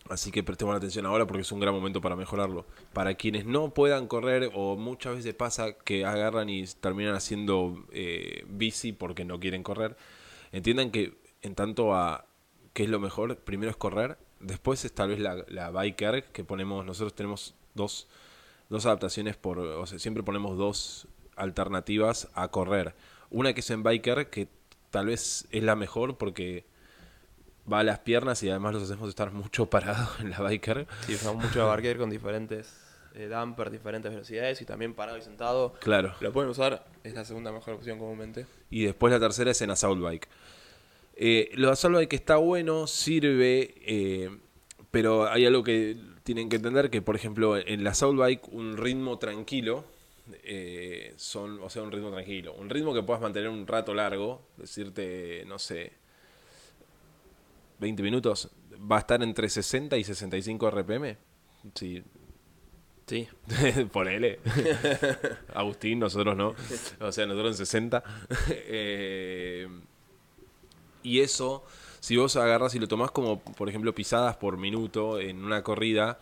así 0.09 0.31
que 0.31 0.43
prestemos 0.43 0.75
atención 0.75 1.05
ahora 1.05 1.25
porque 1.25 1.41
es 1.41 1.51
un 1.51 1.59
gran 1.59 1.73
momento 1.73 2.01
para 2.01 2.15
mejorarlo. 2.15 2.65
Para 2.93 3.13
quienes 3.15 3.45
no 3.45 3.73
puedan 3.73 4.07
correr 4.07 4.51
o 4.53 4.75
muchas 4.75 5.15
veces 5.15 5.33
pasa 5.33 5.73
que 5.73 6.05
agarran 6.05 6.49
y 6.49 6.65
terminan 6.65 7.15
haciendo 7.15 7.85
eh, 7.91 8.43
bici 8.47 8.91
porque 8.91 9.25
no 9.25 9.39
quieren 9.39 9.63
correr, 9.63 9.95
entiendan 10.51 10.91
que 10.91 11.17
en 11.41 11.55
tanto 11.55 11.93
a 11.93 12.25
qué 12.73 12.83
es 12.83 12.89
lo 12.89 12.99
mejor, 12.99 13.37
primero 13.37 13.71
es 13.71 13.77
correr, 13.77 14.17
después 14.39 14.83
es 14.85 14.93
tal 14.93 15.09
vez 15.09 15.19
la, 15.19 15.45
la 15.47 15.69
biker 15.71 16.25
que 16.31 16.43
ponemos, 16.43 16.85
nosotros 16.85 17.13
tenemos 17.13 17.55
dos, 17.73 18.07
dos 18.69 18.85
adaptaciones 18.85 19.37
por, 19.37 19.87
siempre 19.99 20.23
ponemos 20.23 20.57
dos 20.57 21.07
alternativas 21.35 22.29
a 22.33 22.49
correr. 22.49 22.95
Una 23.29 23.53
que 23.53 23.61
es 23.61 23.69
en 23.69 23.83
biker, 23.83 24.29
que 24.29 24.47
tal 24.89 25.07
vez 25.07 25.47
es 25.51 25.63
la 25.63 25.75
mejor 25.75 26.17
porque 26.17 26.65
va 27.71 27.79
a 27.79 27.83
las 27.83 27.99
piernas 27.99 28.41
y 28.43 28.49
además 28.49 28.73
los 28.73 28.83
hacemos 28.83 29.09
estar 29.09 29.31
mucho 29.31 29.69
parados 29.69 30.19
en 30.19 30.31
la 30.31 30.39
biker. 30.39 30.87
Sí, 31.05 31.15
usamos 31.15 31.43
mucho 31.43 31.65
barquer 31.67 31.97
con 31.97 32.09
diferentes 32.09 32.73
eh, 33.15 33.27
dampers, 33.27 33.71
diferentes 33.71 34.11
velocidades 34.11 34.61
y 34.61 34.65
también 34.65 34.93
parado 34.93 35.17
y 35.17 35.21
sentado. 35.21 35.73
Claro. 35.79 36.13
Lo 36.19 36.31
pueden 36.31 36.49
usar, 36.49 36.85
es 37.03 37.13
la 37.13 37.25
segunda 37.25 37.51
mejor 37.51 37.75
opción 37.75 37.99
comúnmente. 37.99 38.45
Y 38.69 38.83
después 38.83 39.11
la 39.11 39.19
tercera 39.19 39.51
es 39.51 39.61
en 39.61 39.71
Assault 39.71 40.01
Bike. 40.01 40.27
Eh, 41.15 41.51
lo 41.55 41.67
de 41.67 41.73
Assault 41.73 41.97
Bike 41.97 42.13
está 42.13 42.37
bueno, 42.37 42.87
sirve, 42.87 43.75
eh, 43.85 44.29
pero 44.89 45.29
hay 45.29 45.45
algo 45.45 45.63
que 45.63 45.97
tienen 46.23 46.49
que 46.49 46.57
entender, 46.57 46.89
que 46.89 47.01
por 47.01 47.15
ejemplo 47.15 47.57
en 47.57 47.83
la 47.83 47.91
Assault 47.91 48.17
Bike 48.17 48.47
un 48.51 48.77
ritmo 48.77 49.19
tranquilo, 49.19 49.83
eh, 50.43 51.13
son, 51.17 51.61
o 51.61 51.69
sea, 51.69 51.81
un 51.81 51.91
ritmo 51.91 52.11
tranquilo, 52.11 52.53
un 52.53 52.69
ritmo 52.69 52.93
que 52.93 53.03
puedas 53.03 53.21
mantener 53.21 53.49
un 53.49 53.65
rato 53.67 53.93
largo, 53.93 54.41
decirte, 54.57 55.43
no 55.47 55.59
sé, 55.59 55.93
20 57.79 58.03
minutos, 58.03 58.49
va 58.91 58.97
a 58.97 58.99
estar 58.99 59.21
entre 59.23 59.49
60 59.49 59.97
y 59.97 60.03
65 60.03 60.69
RPM. 60.71 61.17
Sí, 61.75 62.03
Sí, 63.07 63.27
Ponele. 63.91 64.39
Agustín, 65.55 65.97
nosotros 65.99 66.37
no. 66.37 66.53
O 66.99 67.11
sea, 67.11 67.25
nosotros 67.25 67.53
en 67.59 67.65
60. 67.65 68.03
Eh, 68.51 69.67
y 71.03 71.19
eso, 71.21 71.63
si 71.99 72.17
vos 72.17 72.35
agarras 72.35 72.75
y 72.75 72.79
lo 72.79 72.87
tomás 72.87 73.11
como, 73.11 73.39
por 73.39 73.69
ejemplo, 73.69 73.95
pisadas 73.95 74.35
por 74.37 74.57
minuto 74.57 75.19
en 75.19 75.43
una 75.43 75.63
corrida, 75.63 76.19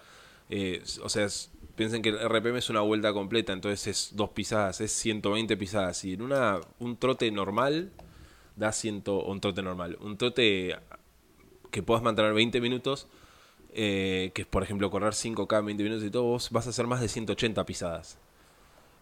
eh, 0.49 0.83
o 1.03 1.09
sea, 1.09 1.25
es- 1.25 1.51
piensen 1.75 2.01
que 2.01 2.09
el 2.09 2.17
RPM 2.19 2.57
es 2.59 2.69
una 2.69 2.81
vuelta 2.81 3.13
completa, 3.13 3.53
entonces 3.53 3.87
es 3.87 4.15
dos 4.15 4.29
pisadas, 4.31 4.81
es 4.81 4.91
120 4.91 5.57
pisadas. 5.57 6.03
Y 6.05 6.13
en 6.13 6.21
una 6.21 6.59
un 6.79 6.97
trote 6.97 7.29
normal, 7.31 7.91
da 8.55 8.71
100, 8.71 9.03
o 9.07 9.31
un 9.31 9.41
trote 9.41 9.61
normal. 9.63 9.97
Un 10.01 10.17
trote 10.17 10.75
que 11.71 11.83
puedas 11.83 12.03
mantener 12.03 12.33
20 12.33 12.61
minutos, 12.61 13.07
eh, 13.73 14.31
que 14.33 14.43
es 14.43 14.47
por 14.47 14.63
ejemplo 14.63 14.89
correr 14.89 15.13
5K 15.13 15.59
en 15.59 15.65
20 15.65 15.83
minutos 15.83 16.03
y 16.05 16.09
todo, 16.09 16.23
vos 16.23 16.49
vas 16.51 16.67
a 16.67 16.69
hacer 16.71 16.87
más 16.87 17.01
de 17.01 17.07
180 17.09 17.65
pisadas. 17.65 18.17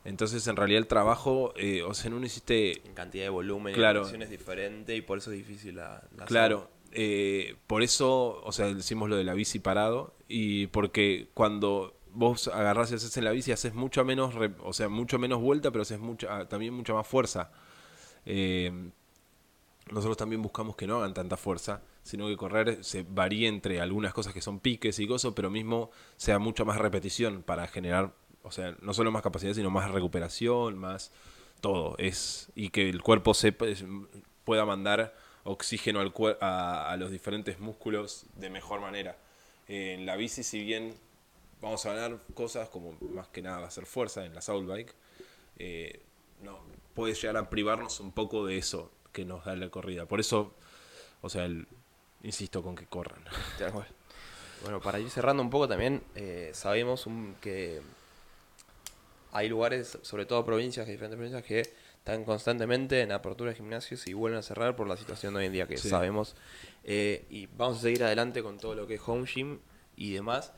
Entonces 0.03 0.45
en 0.47 0.55
realidad 0.55 0.79
el 0.79 0.87
trabajo, 0.87 1.53
eh, 1.55 1.81
o 1.81 1.93
sea, 1.93 2.11
no 2.11 2.23
hiciste... 2.23 2.85
en 2.87 2.93
cantidad 2.93 3.23
de 3.23 3.29
volumen 3.29 3.73
Claro. 3.73 4.01
repetición 4.01 4.21
es 4.21 4.29
diferente 4.29 4.95
y 4.95 5.01
por 5.01 5.17
eso 5.17 5.31
es 5.31 5.37
difícil 5.37 5.77
la, 5.77 6.03
la 6.15 6.25
Claro, 6.25 6.69
eh, 6.91 7.55
por 7.67 7.81
eso, 7.81 8.41
o 8.43 8.51
sea, 8.51 8.73
decimos 8.73 9.09
lo 9.09 9.15
de 9.15 9.23
la 9.23 9.33
bici 9.33 9.59
parado 9.59 10.13
y 10.27 10.67
porque 10.67 11.27
cuando 11.33 11.95
vos 12.13 12.47
agarrás 12.47 12.91
y 12.91 12.95
haces 12.95 13.17
en 13.17 13.25
la 13.25 13.31
bici 13.31 13.51
haces 13.51 13.73
mucho 13.73 14.05
menos, 14.05 14.33
o 14.63 14.73
sea, 14.73 14.89
mucho 14.89 15.19
menos 15.19 15.41
vuelta, 15.41 15.71
pero 15.71 15.81
haces 15.81 15.99
mucha, 15.99 16.37
ah, 16.37 16.47
también 16.47 16.73
mucha 16.73 16.93
más 16.93 17.07
fuerza. 17.07 17.51
Eh, 18.25 18.71
nosotros 19.91 20.17
también 20.17 20.41
buscamos 20.41 20.75
que 20.75 20.87
no 20.87 20.97
hagan 20.97 21.13
tanta 21.13 21.35
fuerza, 21.35 21.81
sino 22.05 22.27
que 22.27 22.37
correr 22.37 22.83
se 22.83 23.03
varíe 23.03 23.47
entre 23.47 23.81
algunas 23.81 24.13
cosas 24.13 24.31
que 24.31 24.39
son 24.41 24.59
piques 24.59 24.99
y 24.99 25.07
cosas, 25.07 25.33
pero 25.35 25.49
mismo 25.49 25.89
sea 26.17 26.37
mucha 26.37 26.63
más 26.63 26.77
repetición 26.77 27.41
para 27.41 27.67
generar, 27.67 28.13
o 28.43 28.51
sea, 28.51 28.75
no 28.81 28.93
solo 28.93 29.11
más 29.11 29.23
capacidad, 29.23 29.53
sino 29.55 29.71
más 29.71 29.89
recuperación, 29.89 30.77
más 30.77 31.11
todo. 31.61 31.95
Es, 31.97 32.51
y 32.55 32.69
que 32.69 32.87
el 32.89 33.01
cuerpo 33.01 33.31
es- 33.31 33.83
pueda 34.43 34.65
mandar 34.65 35.15
oxígeno 35.45 35.99
al 35.99 36.13
a, 36.41 36.91
a 36.91 36.97
los 36.97 37.09
diferentes 37.09 37.59
músculos 37.59 38.27
de 38.35 38.51
mejor 38.51 38.81
manera. 38.81 39.17
En 39.67 40.05
la 40.05 40.15
bici, 40.15 40.43
si 40.43 40.63
bien 40.63 40.93
vamos 41.61 41.83
a 41.87 41.93
ganar 41.93 42.19
cosas 42.35 42.69
como 42.69 42.95
más 43.13 43.27
que 43.29 43.41
nada 43.41 43.61
va 43.61 43.67
a 43.67 43.71
ser 43.71 43.87
fuerza 43.87 44.23
en 44.25 44.35
la 44.35 44.41
Soul 44.41 44.67
Bike, 44.67 44.93
eh, 45.57 46.01
no, 46.43 46.59
puede 46.93 47.15
llegar 47.15 47.37
a 47.37 47.49
privarnos 47.49 47.99
un 47.99 48.11
poco 48.11 48.45
de 48.45 48.59
eso 48.59 48.91
que 49.11 49.25
nos 49.25 49.43
da 49.45 49.55
la 49.55 49.69
corrida. 49.69 50.05
Por 50.05 50.19
eso, 50.19 50.53
o 51.21 51.29
sea, 51.29 51.45
el- 51.45 51.67
insisto 52.25 52.61
con 52.61 52.75
que 52.75 52.85
corran. 52.87 53.23
Bueno, 54.63 54.79
para 54.81 54.99
ir 54.99 55.09
cerrando 55.11 55.43
un 55.43 55.49
poco 55.51 55.67
también, 55.67 56.01
eh, 56.15 56.49
sabemos 56.53 57.05
un- 57.05 57.35
que 57.39 57.81
hay 59.31 59.49
lugares, 59.49 59.99
sobre 60.01 60.25
todo 60.25 60.43
provincias, 60.45 60.87
diferentes 60.87 61.17
provincias, 61.17 61.43
que 61.43 61.59
están 61.97 62.23
constantemente 62.23 63.01
en 63.01 63.11
apertura 63.11 63.51
de 63.51 63.57
gimnasios 63.57 64.07
y 64.07 64.13
vuelven 64.13 64.39
a 64.39 64.41
cerrar 64.41 64.75
por 64.75 64.87
la 64.87 64.95
situación 64.97 65.33
de 65.33 65.41
hoy 65.41 65.45
en 65.47 65.51
día 65.53 65.67
que 65.67 65.77
Sí. 65.77 65.89
sabemos. 65.89 66.35
Eh, 66.83 67.25
y 67.29 67.47
vamos 67.47 67.77
a 67.79 67.81
seguir 67.81 68.03
adelante 68.03 68.41
con 68.41 68.57
todo 68.57 68.75
lo 68.75 68.87
que 68.87 68.95
es 68.95 69.01
home 69.05 69.25
gym 69.27 69.59
y 69.97 70.13
demás. 70.13 70.53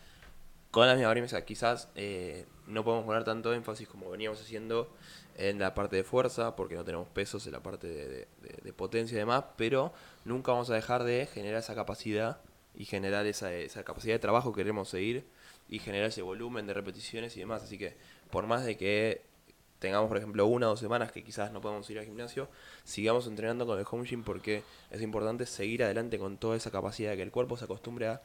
Con 0.72 0.86
la 0.88 0.94
misma 0.96 1.12
premisa, 1.12 1.44
quizás 1.44 1.90
eh, 1.96 2.46
no 2.68 2.84
podemos 2.84 3.06
poner 3.06 3.24
tanto 3.24 3.54
énfasis 3.54 3.88
como 3.88 4.10
veníamos 4.12 4.40
haciendo 4.42 4.94
en 5.38 5.60
la 5.60 5.74
parte 5.74 5.96
de 5.96 6.04
fuerza, 6.04 6.56
porque 6.56 6.76
no 6.76 6.84
tenemos 6.84 7.08
pesos 7.10 7.46
en 7.46 7.54
la 7.54 7.62
parte 7.62 7.88
de, 7.88 8.28
de- 8.64 8.74
potencia 8.74 9.16
y 9.16 9.20
demás, 9.20 9.46
pero 9.56 9.94
nunca 10.26 10.52
vamos 10.52 10.70
a 10.70 10.76
dejar 10.76 11.04
de 11.04 11.26
generar 11.28 11.60
esa 11.60 11.76
capacidad 11.76 12.42
y 12.76 12.86
generar 12.86 13.26
esa, 13.26 13.54
esa 13.54 13.84
capacidad 13.84 14.16
de 14.16 14.20
trabajo 14.20 14.52
que 14.54 14.60
queremos 14.62 14.90
seguir 14.90 15.26
y 15.70 15.80
generar 15.80 16.10
ese 16.10 16.22
volumen 16.22 16.68
de 16.68 16.74
repeticiones 16.74 17.36
y 17.38 17.40
demás. 17.40 17.64
Así 17.64 17.78
que 17.78 17.96
por 18.30 18.46
más 18.48 18.66
de 18.66 18.78
que 18.78 19.22
tengamos, 19.80 20.08
por 20.10 20.18
ejemplo, 20.18 20.46
una 20.48 20.68
o 20.68 20.70
dos 20.72 20.80
semanas 20.80 21.12
que 21.12 21.24
quizás 21.24 21.52
no 21.52 21.62
podemos 21.62 21.90
ir 21.90 22.00
al 22.00 22.06
gimnasio, 22.06 22.50
sigamos 22.84 23.28
entrenando 23.28 23.66
con 23.66 23.80
el 23.80 23.86
home 23.90 24.06
gym 24.08 24.24
porque 24.24 24.64
es 24.92 25.02
importante 25.02 25.46
seguir 25.46 25.84
adelante 25.84 26.18
con 26.20 26.38
toda 26.38 26.56
esa 26.58 26.72
capacidad 26.72 27.16
que 27.16 27.22
el 27.24 27.32
cuerpo 27.32 27.58
se 27.58 27.66
acostumbre 27.66 28.08
a 28.08 28.22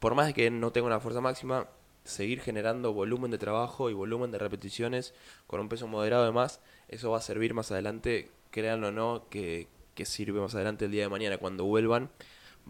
por 0.00 0.14
más 0.14 0.26
de 0.26 0.34
que 0.34 0.50
no 0.50 0.72
tenga 0.72 0.86
una 0.88 1.00
fuerza 1.00 1.20
máxima, 1.20 1.68
seguir 2.04 2.40
generando 2.40 2.92
volumen 2.92 3.30
de 3.30 3.38
trabajo 3.38 3.90
y 3.90 3.94
volumen 3.94 4.30
de 4.32 4.38
repeticiones 4.38 5.14
con 5.46 5.60
un 5.60 5.68
peso 5.68 5.86
moderado 5.86 6.24
de 6.24 6.32
más, 6.32 6.60
eso 6.88 7.10
va 7.10 7.18
a 7.18 7.22
servir 7.22 7.54
más 7.54 7.70
adelante, 7.72 8.30
créanlo 8.50 8.88
o 8.88 8.92
no, 8.92 9.24
que, 9.30 9.68
que 9.94 10.04
sirve 10.04 10.40
más 10.40 10.54
adelante 10.54 10.86
el 10.86 10.90
día 10.90 11.02
de 11.02 11.08
mañana 11.08 11.38
cuando 11.38 11.64
vuelvan. 11.64 12.10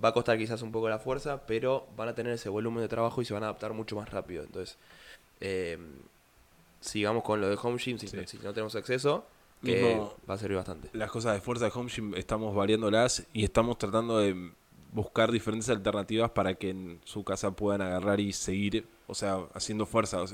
Va 0.02 0.08
a 0.10 0.12
costar 0.12 0.38
quizás 0.38 0.62
un 0.62 0.72
poco 0.72 0.88
la 0.88 0.98
fuerza, 0.98 1.46
pero 1.46 1.86
van 1.96 2.08
a 2.08 2.14
tener 2.14 2.32
ese 2.32 2.48
volumen 2.48 2.82
de 2.82 2.88
trabajo 2.88 3.20
y 3.20 3.24
se 3.24 3.34
van 3.34 3.42
a 3.42 3.46
adaptar 3.46 3.72
mucho 3.74 3.94
más 3.96 4.10
rápido. 4.10 4.42
Entonces, 4.42 4.78
eh, 5.40 5.76
sigamos 6.80 7.22
con 7.22 7.40
lo 7.40 7.48
de 7.48 7.58
Home 7.62 7.78
Gym, 7.78 7.98
si, 7.98 8.08
Sí. 8.08 8.18
si 8.26 8.38
no 8.38 8.52
tenemos 8.52 8.74
acceso, 8.74 9.26
que 9.62 9.82
Mismo- 9.94 10.16
va 10.28 10.34
a 10.34 10.38
servir 10.38 10.56
bastante. 10.56 10.88
Las 10.92 11.10
cosas 11.10 11.34
de 11.34 11.40
fuerza 11.40 11.66
de 11.66 11.72
Home 11.74 11.90
Gym 11.90 12.14
estamos 12.16 12.54
variándolas 12.54 13.24
y 13.32 13.44
estamos 13.44 13.78
tratando 13.78 14.18
de 14.18 14.50
buscar 14.92 15.30
diferentes 15.30 15.68
alternativas 15.70 16.30
para 16.32 16.54
que 16.54 16.70
en 16.70 17.00
su 17.04 17.22
casa 17.24 17.50
puedan 17.52 17.80
agarrar 17.82 18.18
y 18.20 18.32
seguir, 18.32 18.86
o 19.12 19.14
sea, 19.14 19.38
haciendo 19.54 19.86
fuerza. 19.86 20.24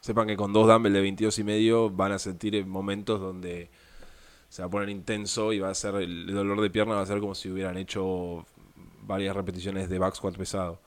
Sepan 0.00 0.26
que 0.26 0.36
con 0.36 0.52
dos 0.52 0.66
dumbbells 0.66 0.94
de 0.94 1.00
22 1.00 1.38
y 1.38 1.44
medio 1.44 1.90
van 1.90 2.12
a 2.12 2.18
sentir 2.18 2.66
momentos 2.66 3.20
donde 3.20 3.70
se 4.48 4.62
va 4.62 4.66
a 4.66 4.70
poner 4.70 4.88
intenso 4.88 5.52
y 5.52 5.60
va 5.60 5.70
a 5.70 5.74
ser 5.74 5.94
el 5.96 6.26
dolor 6.26 6.60
de 6.60 6.70
pierna 6.70 6.96
va 6.96 7.02
a 7.02 7.06
ser 7.06 7.20
como 7.20 7.34
si 7.34 7.48
hubieran 7.50 7.76
hecho 7.76 8.44
varias 9.02 9.36
repeticiones 9.36 9.88
de 9.88 9.98
back 9.98 10.14
squat 10.16 10.36
pesado. 10.36 10.80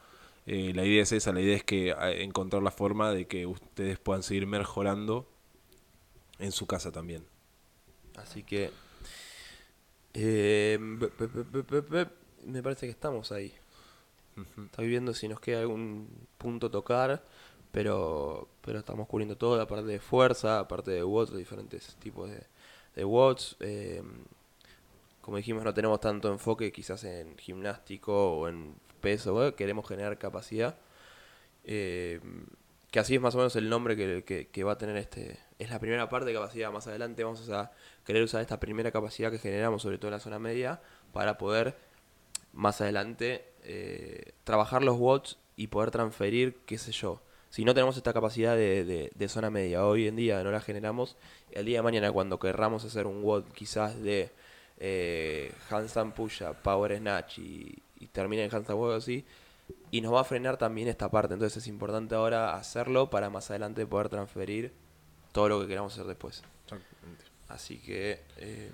Eh, 0.46 0.74
la 0.76 0.84
idea 0.86 1.04
es 1.04 1.12
esa, 1.13 1.32
la 1.32 1.39
idea 1.41 1.56
es 1.56 1.63
que 1.63 1.96
encontrar 2.22 2.62
la 2.62 2.72
forma 2.72 3.12
de 3.12 3.28
que 3.28 3.46
ustedes 3.46 3.98
puedan 4.00 4.24
seguir 4.24 4.46
mejorando 4.46 5.26
en 6.39 6.52
su 6.52 6.67
casa 6.67 6.91
también. 6.91 7.24
Así 8.15 8.43
que. 8.43 8.72
eh, 10.13 10.78
me 12.46 12.62
parece 12.62 12.86
que 12.88 12.91
estamos 12.91 13.32
ahí. 13.32 13.54
Ujú. 14.38 14.63
Estoy 14.65 14.88
viendo 14.88 15.13
si 15.13 15.28
nos 15.28 15.39
queda 15.39 15.60
algún 15.62 16.28
punto 16.38 16.69
tocar, 16.72 17.24
pero, 17.72 18.50
pero 18.62 18.80
estamos 18.80 19.08
cubriendo 19.08 19.38
todo, 19.38 19.58
la 19.58 19.67
parte 19.67 19.88
de 19.88 20.00
fuerza, 20.00 20.58
la 20.58 20.67
parte 20.67 20.91
de 20.91 21.04
watts, 21.04 21.32
los 21.32 21.39
diferentes 21.39 21.96
tipos 21.98 22.30
de, 22.30 22.43
de 22.96 23.06
watts. 23.06 23.56
eh, 23.60 24.02
como 25.22 25.38
dijimos, 25.38 25.63
no 25.63 25.74
tenemos 25.74 26.00
tanto 26.02 26.32
enfoque 26.32 26.72
quizás 26.72 27.04
en 27.06 27.38
gimnástico 27.38 28.34
o 28.38 28.48
en 28.50 28.76
peso, 29.02 29.46
¿eh? 29.48 29.56
queremos 29.56 29.88
generar 29.88 30.17
capacidad. 30.17 30.78
eh, 31.65 32.19
que 32.91 33.00
así 33.00 33.15
es 33.15 33.22
más 33.22 33.34
o 33.36 33.39
menos 33.39 33.56
el 33.56 33.69
nombre 33.69 33.96
que 33.96 34.63
va 34.63 34.74
a 34.74 34.78
tener 34.78 34.98
este. 34.98 35.39
Es 35.60 35.69
la 35.72 35.80
primera 35.80 36.10
parte 36.10 36.28
de 36.28 36.34
capacidad. 36.36 36.72
Más 36.72 36.88
adelante 36.88 37.24
vamos 37.24 37.50
a 37.50 37.72
querer 38.06 38.24
usar 38.24 38.41
esta 38.41 38.60
primera 38.60 38.91
capacidad 38.91 39.32
que 39.32 39.39
generamos, 39.39 39.82
sobre 39.82 39.98
todo 39.98 40.10
en 40.10 40.13
la 40.13 40.19
zona 40.19 40.39
media, 40.39 40.82
para 41.12 41.38
poder 41.39 41.76
más 42.54 42.80
adelante 42.82 43.46
eh, 43.63 44.32
trabajar 44.44 44.84
los 44.84 44.98
watts 44.98 45.38
y 45.56 45.68
poder 45.68 45.92
transferir, 45.92 46.58
qué 46.66 46.78
sé 46.78 46.92
yo. 46.92 47.22
Si 47.50 47.66
no 47.66 47.74
tenemos 47.74 47.98
esta 47.98 48.13
capacidad 48.13 48.56
de, 48.56 48.84
de- 48.84 49.12
de 49.13 49.28
zona 49.30 49.50
media, 49.52 49.86
hoy 49.86 50.08
en 50.08 50.16
día 50.16 50.44
no 50.44 50.52
la 50.52 50.60
generamos, 50.62 51.16
el 51.52 51.66
día 51.66 51.80
de 51.80 51.84
mañana 51.84 52.12
cuando 52.12 52.39
querramos 52.39 52.84
hacer 52.84 53.06
un 53.06 53.24
watt 53.24 53.46
quizás 53.54 54.02
de 54.02 54.32
eh, 54.80 55.52
handstand 55.70 56.13
push-up, 56.13 56.56
power 56.63 56.98
snatch 56.98 57.38
y, 57.39 57.84
y 58.00 58.08
termine 58.08 58.44
en 58.46 58.54
handstand 58.54 58.80
walk 58.80 58.96
así, 58.98 59.24
y 59.92 60.02
nos 60.02 60.13
va 60.13 60.22
a 60.22 60.24
frenar 60.24 60.58
también 60.58 60.88
esta 60.88 61.10
parte. 61.10 61.36
Entonces 61.36 61.58
es 61.58 61.68
importante 61.68 62.16
ahora 62.16 62.56
hacerlo 62.56 63.10
para 63.12 63.30
más 63.30 63.50
adelante 63.52 63.86
poder 63.86 64.10
transferir 64.10 64.74
todo 65.32 65.48
lo 65.50 65.62
que 65.62 65.68
queramos 65.68 65.94
hacer 65.94 66.06
después. 66.08 66.44
Así 67.50 67.78
que 67.78 68.20
eh, 68.38 68.72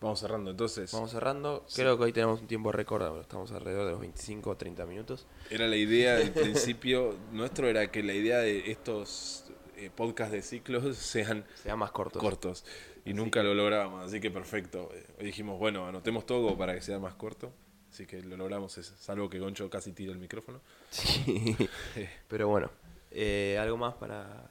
Vamos 0.00 0.20
cerrando 0.20 0.50
entonces. 0.52 0.92
vamos 0.92 1.10
cerrando. 1.10 1.64
Sí. 1.66 1.82
Creo 1.82 1.98
que 1.98 2.04
hoy 2.04 2.12
tenemos 2.12 2.40
un 2.40 2.46
tiempo 2.46 2.70
récord, 2.70 3.20
estamos 3.20 3.50
alrededor 3.50 3.86
de 3.86 3.90
los 3.92 4.00
25 4.00 4.50
o 4.50 4.56
30 4.56 4.86
minutos. 4.86 5.26
Era 5.50 5.66
la 5.66 5.76
idea 5.76 6.14
del 6.14 6.30
principio 6.30 7.16
nuestro, 7.32 7.66
era 7.68 7.90
que 7.90 8.02
la 8.02 8.14
idea 8.14 8.38
de 8.38 8.70
estos 8.70 9.44
eh, 9.76 9.90
podcasts 9.94 10.32
de 10.32 10.42
ciclos 10.42 10.96
sean 10.96 11.44
Sean 11.62 11.78
más 11.78 11.90
cortos. 11.90 12.22
cortos. 12.22 12.64
Y 13.04 13.12
nunca 13.14 13.42
lo 13.42 13.54
lográbamos, 13.54 14.04
así 14.04 14.20
que 14.20 14.30
perfecto. 14.30 14.90
Eh, 14.94 15.04
Hoy 15.18 15.26
dijimos, 15.26 15.58
bueno, 15.58 15.86
anotemos 15.86 16.26
todo 16.26 16.56
para 16.56 16.74
que 16.74 16.80
sea 16.80 16.98
más 16.98 17.14
corto. 17.14 17.50
Así 17.90 18.06
que 18.06 18.22
lo 18.22 18.36
logramos, 18.36 18.76
eso, 18.78 18.94
salvo 19.00 19.30
que 19.30 19.38
Goncho 19.40 19.68
casi 19.70 19.92
tira 19.92 20.12
el 20.12 20.18
micrófono. 20.18 20.60
Sí. 20.90 21.56
Pero 22.28 22.46
bueno, 22.48 22.70
eh, 23.10 23.56
algo 23.58 23.76
más 23.78 23.94
para... 23.94 24.50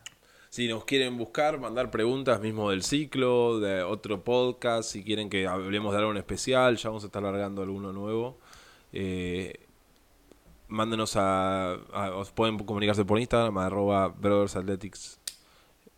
Si 0.58 0.68
nos 0.68 0.86
quieren 0.86 1.20
buscar, 1.20 1.60
mandar 1.60 1.92
preguntas 1.92 2.42
mismo 2.42 2.72
del 2.72 2.82
ciclo, 2.82 3.60
de 3.60 3.84
otro 3.84 4.24
podcast, 4.24 4.90
si 4.90 5.04
quieren 5.04 5.30
que 5.30 5.46
hablemos 5.46 5.92
de 5.92 6.00
algo 6.00 6.10
en 6.10 6.18
especial, 6.18 6.78
ya 6.78 6.90
vamos 6.90 7.04
a 7.04 7.06
estar 7.06 7.22
largando 7.22 7.62
alguno 7.62 7.94
nuevo. 7.94 8.40
Eh, 8.92 9.54
mándenos 10.68 11.16
a, 11.16 11.78
os 12.16 12.32
pueden 12.32 12.58
comunicarse 12.58 13.06
por 13.06 13.20
Instagram, 13.20 13.56
arroba 13.60 14.08
Brothers 14.08 15.20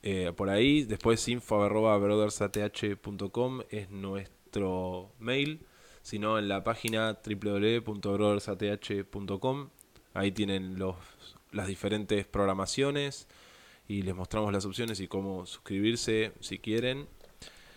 eh, 0.04 0.34
por 0.36 0.50
ahí. 0.50 0.84
Después 0.84 1.26
info 1.30 1.64
arroba 1.64 1.98
brothersath.com 1.98 3.62
es 3.70 3.90
nuestro 3.92 5.14
mail. 5.20 5.66
Sino 6.02 6.38
en 6.38 6.50
la 6.50 6.66
página 6.66 7.18
www.brothersath.com. 7.26 9.70
Ahí 10.14 10.34
tienen 10.34 10.78
los, 10.78 10.98
las 11.54 11.68
diferentes 11.68 12.28
programaciones 12.28 13.26
y 13.90 14.04
les 14.04 14.16
mostramos 14.16 14.54
las 14.54 14.64
opciones 14.66 15.00
y 15.02 15.08
cómo 15.10 15.46
suscribirse 15.46 16.32
si 16.40 16.60
quieren. 16.60 17.08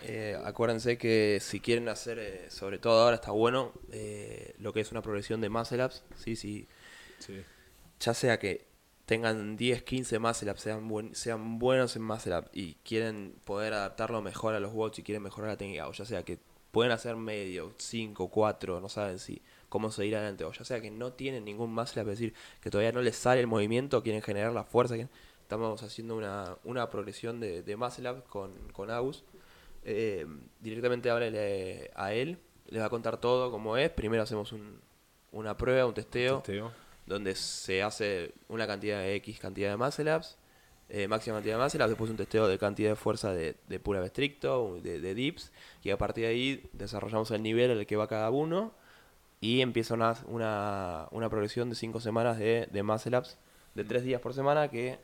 Eh, 0.02 0.36
acuérdense 0.44 0.98
que 0.98 1.38
si 1.40 1.58
quieren 1.60 1.88
hacer, 1.88 2.18
eh, 2.18 2.50
sobre 2.50 2.78
todo 2.78 3.02
ahora 3.02 3.16
está 3.16 3.30
bueno, 3.30 3.72
eh, 3.92 4.54
lo 4.58 4.72
que 4.72 4.80
es 4.80 4.90
una 4.92 5.00
progresión 5.02 5.40
de 5.40 5.48
muscle 5.48 5.84
ups, 5.84 6.04
sí, 6.16 6.36
sí, 6.36 6.66
ya 8.00 8.12
sea 8.14 8.38
que 8.38 8.66
tengan 9.06 9.56
10, 9.56 9.82
15 9.84 10.18
muscle 10.18 10.50
ups, 10.50 10.60
sean, 10.60 10.88
buen- 10.88 11.14
sean 11.14 11.58
buenos 11.58 11.94
en 11.96 12.02
muscle 12.02 12.36
up 12.36 12.50
y 12.52 12.74
quieren 12.84 13.34
poder 13.44 13.72
adaptarlo 13.74 14.20
mejor 14.22 14.54
a 14.54 14.60
los 14.60 14.72
watts 14.74 14.98
y 14.98 15.02
quieren 15.02 15.22
mejorar 15.22 15.50
la 15.50 15.56
técnica, 15.56 15.88
o 15.88 15.92
ya 15.92 16.04
sea 16.04 16.24
que 16.24 16.38
pueden 16.72 16.90
hacer 16.92 17.14
medio, 17.16 17.72
5, 17.78 18.28
4, 18.28 18.80
no 18.80 18.88
saben 18.88 19.18
si 19.18 19.40
cómo 19.68 19.90
seguir 19.92 20.16
adelante, 20.16 20.44
o 20.44 20.52
ya 20.52 20.64
sea 20.64 20.80
que 20.80 20.90
no 20.90 21.12
tienen 21.12 21.44
ningún 21.44 21.72
muscle 21.72 22.02
up, 22.02 22.08
es 22.10 22.18
decir, 22.18 22.34
que 22.60 22.70
todavía 22.70 22.92
no 22.92 23.02
les 23.02 23.16
sale 23.16 23.40
el 23.40 23.46
movimiento, 23.46 24.02
quieren 24.02 24.20
generar 24.22 24.52
la 24.52 24.64
fuerza, 24.64 24.94
quieren- 24.94 25.10
estamos 25.52 25.82
haciendo 25.82 26.16
una, 26.16 26.56
una 26.64 26.88
progresión 26.88 27.38
de, 27.38 27.62
de 27.62 27.76
con, 28.28 28.52
con 28.72 28.90
Agus. 28.90 29.22
Eh, 29.84 30.26
directamente 30.60 31.10
háblele 31.10 31.90
a 31.94 32.14
él, 32.14 32.38
les 32.68 32.80
va 32.80 32.86
a 32.86 32.90
contar 32.90 33.18
todo 33.20 33.50
cómo 33.50 33.76
es. 33.76 33.90
Primero 33.90 34.22
hacemos 34.22 34.52
un- 34.52 34.80
una 35.32 35.56
prueba, 35.56 35.84
un 35.86 35.92
testeo, 35.94 36.38
Testeo. 36.38 36.72
donde 37.06 37.34
se 37.34 37.82
hace 37.82 38.32
una 38.48 38.66
cantidad 38.66 39.00
de 39.00 39.14
X 39.16 39.38
cantidad 39.40 39.76
de 39.76 40.16
ups, 40.16 40.38
eh, 40.88 41.06
máxima 41.08 41.36
cantidad 41.36 41.58
de 41.58 41.64
ups, 41.66 41.88
después 41.88 42.10
un 42.10 42.16
testeo 42.16 42.48
de 42.48 42.58
cantidad 42.58 42.90
de 42.90 42.96
fuerza 42.96 43.32
de, 43.34 43.56
de 43.68 43.78
pura 43.80 44.02
estricto, 44.06 44.78
de, 44.82 45.00
de 45.00 45.14
dips, 45.14 45.52
y 45.82 45.90
a 45.90 45.98
partir 45.98 46.24
de 46.24 46.30
ahí 46.30 46.70
desarrollamos 46.72 47.30
el 47.30 47.42
nivel 47.42 47.70
en 47.72 47.78
el 47.78 47.86
que 47.86 47.96
va 47.96 48.08
cada 48.08 48.30
uno, 48.30 48.72
y 49.40 49.60
empieza 49.60 49.92
una, 49.94 50.14
una, 50.26 51.08
una 51.10 51.28
progresión 51.28 51.68
de 51.68 51.74
5 51.76 52.00
semanas 52.00 52.38
de, 52.38 52.68
de 52.70 52.82
muscle 52.82 53.18
ups, 53.18 53.36
de 53.74 53.84
3 53.84 54.04
días 54.04 54.20
por 54.20 54.32
semana, 54.34 54.68
que 54.68 54.98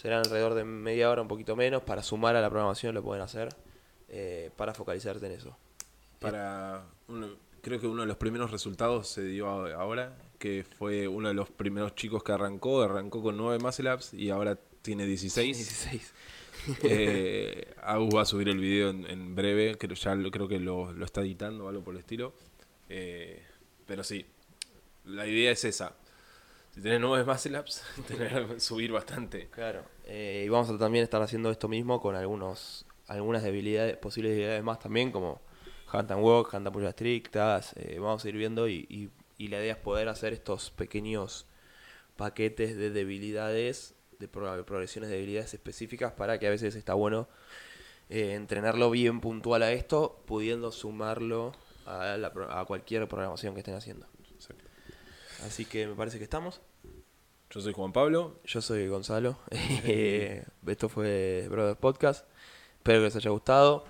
serán 0.00 0.20
alrededor 0.20 0.54
de 0.54 0.64
media 0.64 1.10
hora, 1.10 1.22
un 1.22 1.28
poquito 1.28 1.56
menos, 1.56 1.82
para 1.82 2.02
sumar 2.02 2.36
a 2.36 2.40
la 2.40 2.48
programación 2.48 2.94
lo 2.94 3.02
pueden 3.02 3.22
hacer, 3.22 3.48
eh, 4.08 4.50
para 4.56 4.72
focalizarte 4.72 5.26
en 5.26 5.32
eso. 5.32 5.56
Para 6.20 6.84
uno- 7.08 7.30
creo 7.62 7.80
que 7.80 7.86
uno 7.86 8.02
de 8.02 8.06
los 8.08 8.16
primeros 8.16 8.50
resultados 8.52 9.08
se 9.08 9.22
dio 9.24 9.48
ahora, 9.48 10.16
que 10.38 10.64
fue 10.78 11.08
uno 11.08 11.28
de 11.28 11.34
los 11.34 11.50
primeros 11.50 11.94
chicos 11.96 12.22
que 12.22 12.30
arrancó, 12.32 12.82
arrancó 12.82 13.22
con 13.22 13.36
9 13.36 13.58
muscle 13.58 13.92
ups 13.92 14.14
y 14.14 14.30
ahora 14.30 14.56
tiene 14.82 15.04
16. 15.06 15.56
16. 15.56 16.12
Eh, 16.82 17.72
Agus 17.82 18.14
va 18.14 18.22
a 18.22 18.24
subir 18.24 18.48
el 18.48 18.58
video 18.58 18.90
en, 18.90 19.06
en 19.06 19.34
breve, 19.34 19.76
creo, 19.78 19.94
ya 19.94 20.14
lo, 20.16 20.30
creo 20.30 20.48
que 20.48 20.58
lo, 20.58 20.92
lo 20.92 21.04
está 21.04 21.20
editando 21.20 21.64
o 21.64 21.68
algo 21.68 21.82
por 21.82 21.94
el 21.94 22.00
estilo. 22.00 22.34
Eh, 22.88 23.42
pero 23.86 24.02
sí, 24.02 24.26
la 25.04 25.26
idea 25.26 25.52
es 25.52 25.64
esa. 25.64 25.94
Si 26.78 26.82
tenés 26.84 27.00
9 27.00 27.24
muscle 27.24 27.58
ups, 27.58 27.82
tener, 28.06 28.60
subir 28.60 28.92
bastante. 28.92 29.48
Claro. 29.48 29.82
Eh, 30.04 30.44
y 30.46 30.48
vamos 30.48 30.70
a 30.70 30.78
también 30.78 31.02
estar 31.02 31.20
haciendo 31.20 31.50
esto 31.50 31.66
mismo 31.66 32.00
con 32.00 32.14
algunos 32.14 32.86
algunas 33.08 33.42
debilidades, 33.42 33.96
posibles 33.96 34.30
debilidades 34.30 34.62
más 34.62 34.78
también, 34.78 35.10
como 35.10 35.40
hand 35.90 36.12
and 36.12 36.22
walk, 36.22 36.54
hand 36.54 36.68
and 36.68 36.74
push 36.74 36.84
estrictas. 36.84 37.72
eh, 37.74 37.98
vamos 37.98 38.24
a 38.24 38.28
ir 38.28 38.36
viendo 38.36 38.68
y, 38.68 38.86
y, 38.88 39.10
y 39.38 39.48
la 39.48 39.58
idea 39.58 39.72
es 39.72 39.78
poder 39.78 40.08
hacer 40.08 40.32
estos 40.32 40.70
pequeños 40.70 41.46
paquetes 42.16 42.76
de 42.76 42.90
debilidades, 42.90 43.96
de 44.20 44.28
pro- 44.28 44.64
progresiones 44.64 45.10
de 45.10 45.16
debilidades 45.16 45.54
específicas 45.54 46.12
para 46.12 46.38
que 46.38 46.46
a 46.46 46.50
veces 46.50 46.76
está 46.76 46.94
bueno 46.94 47.28
eh, 48.08 48.34
entrenarlo 48.34 48.88
bien 48.92 49.20
puntual 49.20 49.64
a 49.64 49.72
esto, 49.72 50.22
pudiendo 50.26 50.70
sumarlo 50.70 51.54
a, 51.86 52.16
la 52.18 52.32
a 52.50 52.64
cualquier 52.66 53.08
programación 53.08 53.54
que 53.54 53.60
estén 53.62 53.74
haciendo. 53.74 54.06
Exacto. 54.32 54.64
Así 55.44 55.64
que 55.64 55.88
me 55.88 55.94
parece 55.94 56.18
que 56.18 56.24
estamos. 56.24 56.60
Yo 57.50 57.60
soy 57.60 57.72
Juan 57.72 57.92
Pablo. 57.92 58.40
Yo 58.44 58.60
soy 58.60 58.88
Gonzalo. 58.88 59.38
Eh, 59.50 60.44
Esto 60.66 60.88
fue 60.88 61.46
Brothers 61.50 61.78
Podcast. 61.78 62.26
Espero 62.76 62.98
que 63.00 63.04
les 63.04 63.16
haya 63.16 63.30
gustado. 63.30 63.84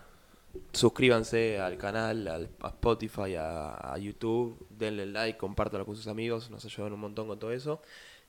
Suscríbanse 0.72 1.58
al 1.60 1.76
canal, 1.76 2.26
al- 2.28 2.50
a 2.60 2.68
Spotify, 2.68 3.34
a, 3.36 3.92
a 3.92 3.98
YouTube. 3.98 4.66
Denle 4.70 5.06
like, 5.06 5.38
compártanlo 5.38 5.84
con 5.86 5.96
sus 5.96 6.06
amigos. 6.06 6.50
Nos 6.50 6.64
ayudan 6.64 6.92
un 6.92 7.00
montón 7.00 7.26
con 7.28 7.38
todo 7.38 7.52
eso. 7.52 7.80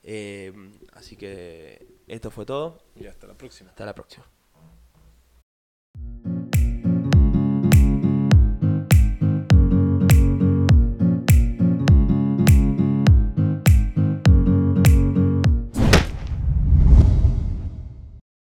Eh, 0.02 0.52
así 0.94 1.16
que 1.16 1.86
esto 2.08 2.30
fue 2.30 2.44
todo. 2.44 2.78
Y 2.96 3.06
hasta 3.06 3.26
la 3.26 3.34
próxima. 3.34 3.70
Hasta 3.70 3.86
la 3.86 3.94
próxima. 3.94 4.26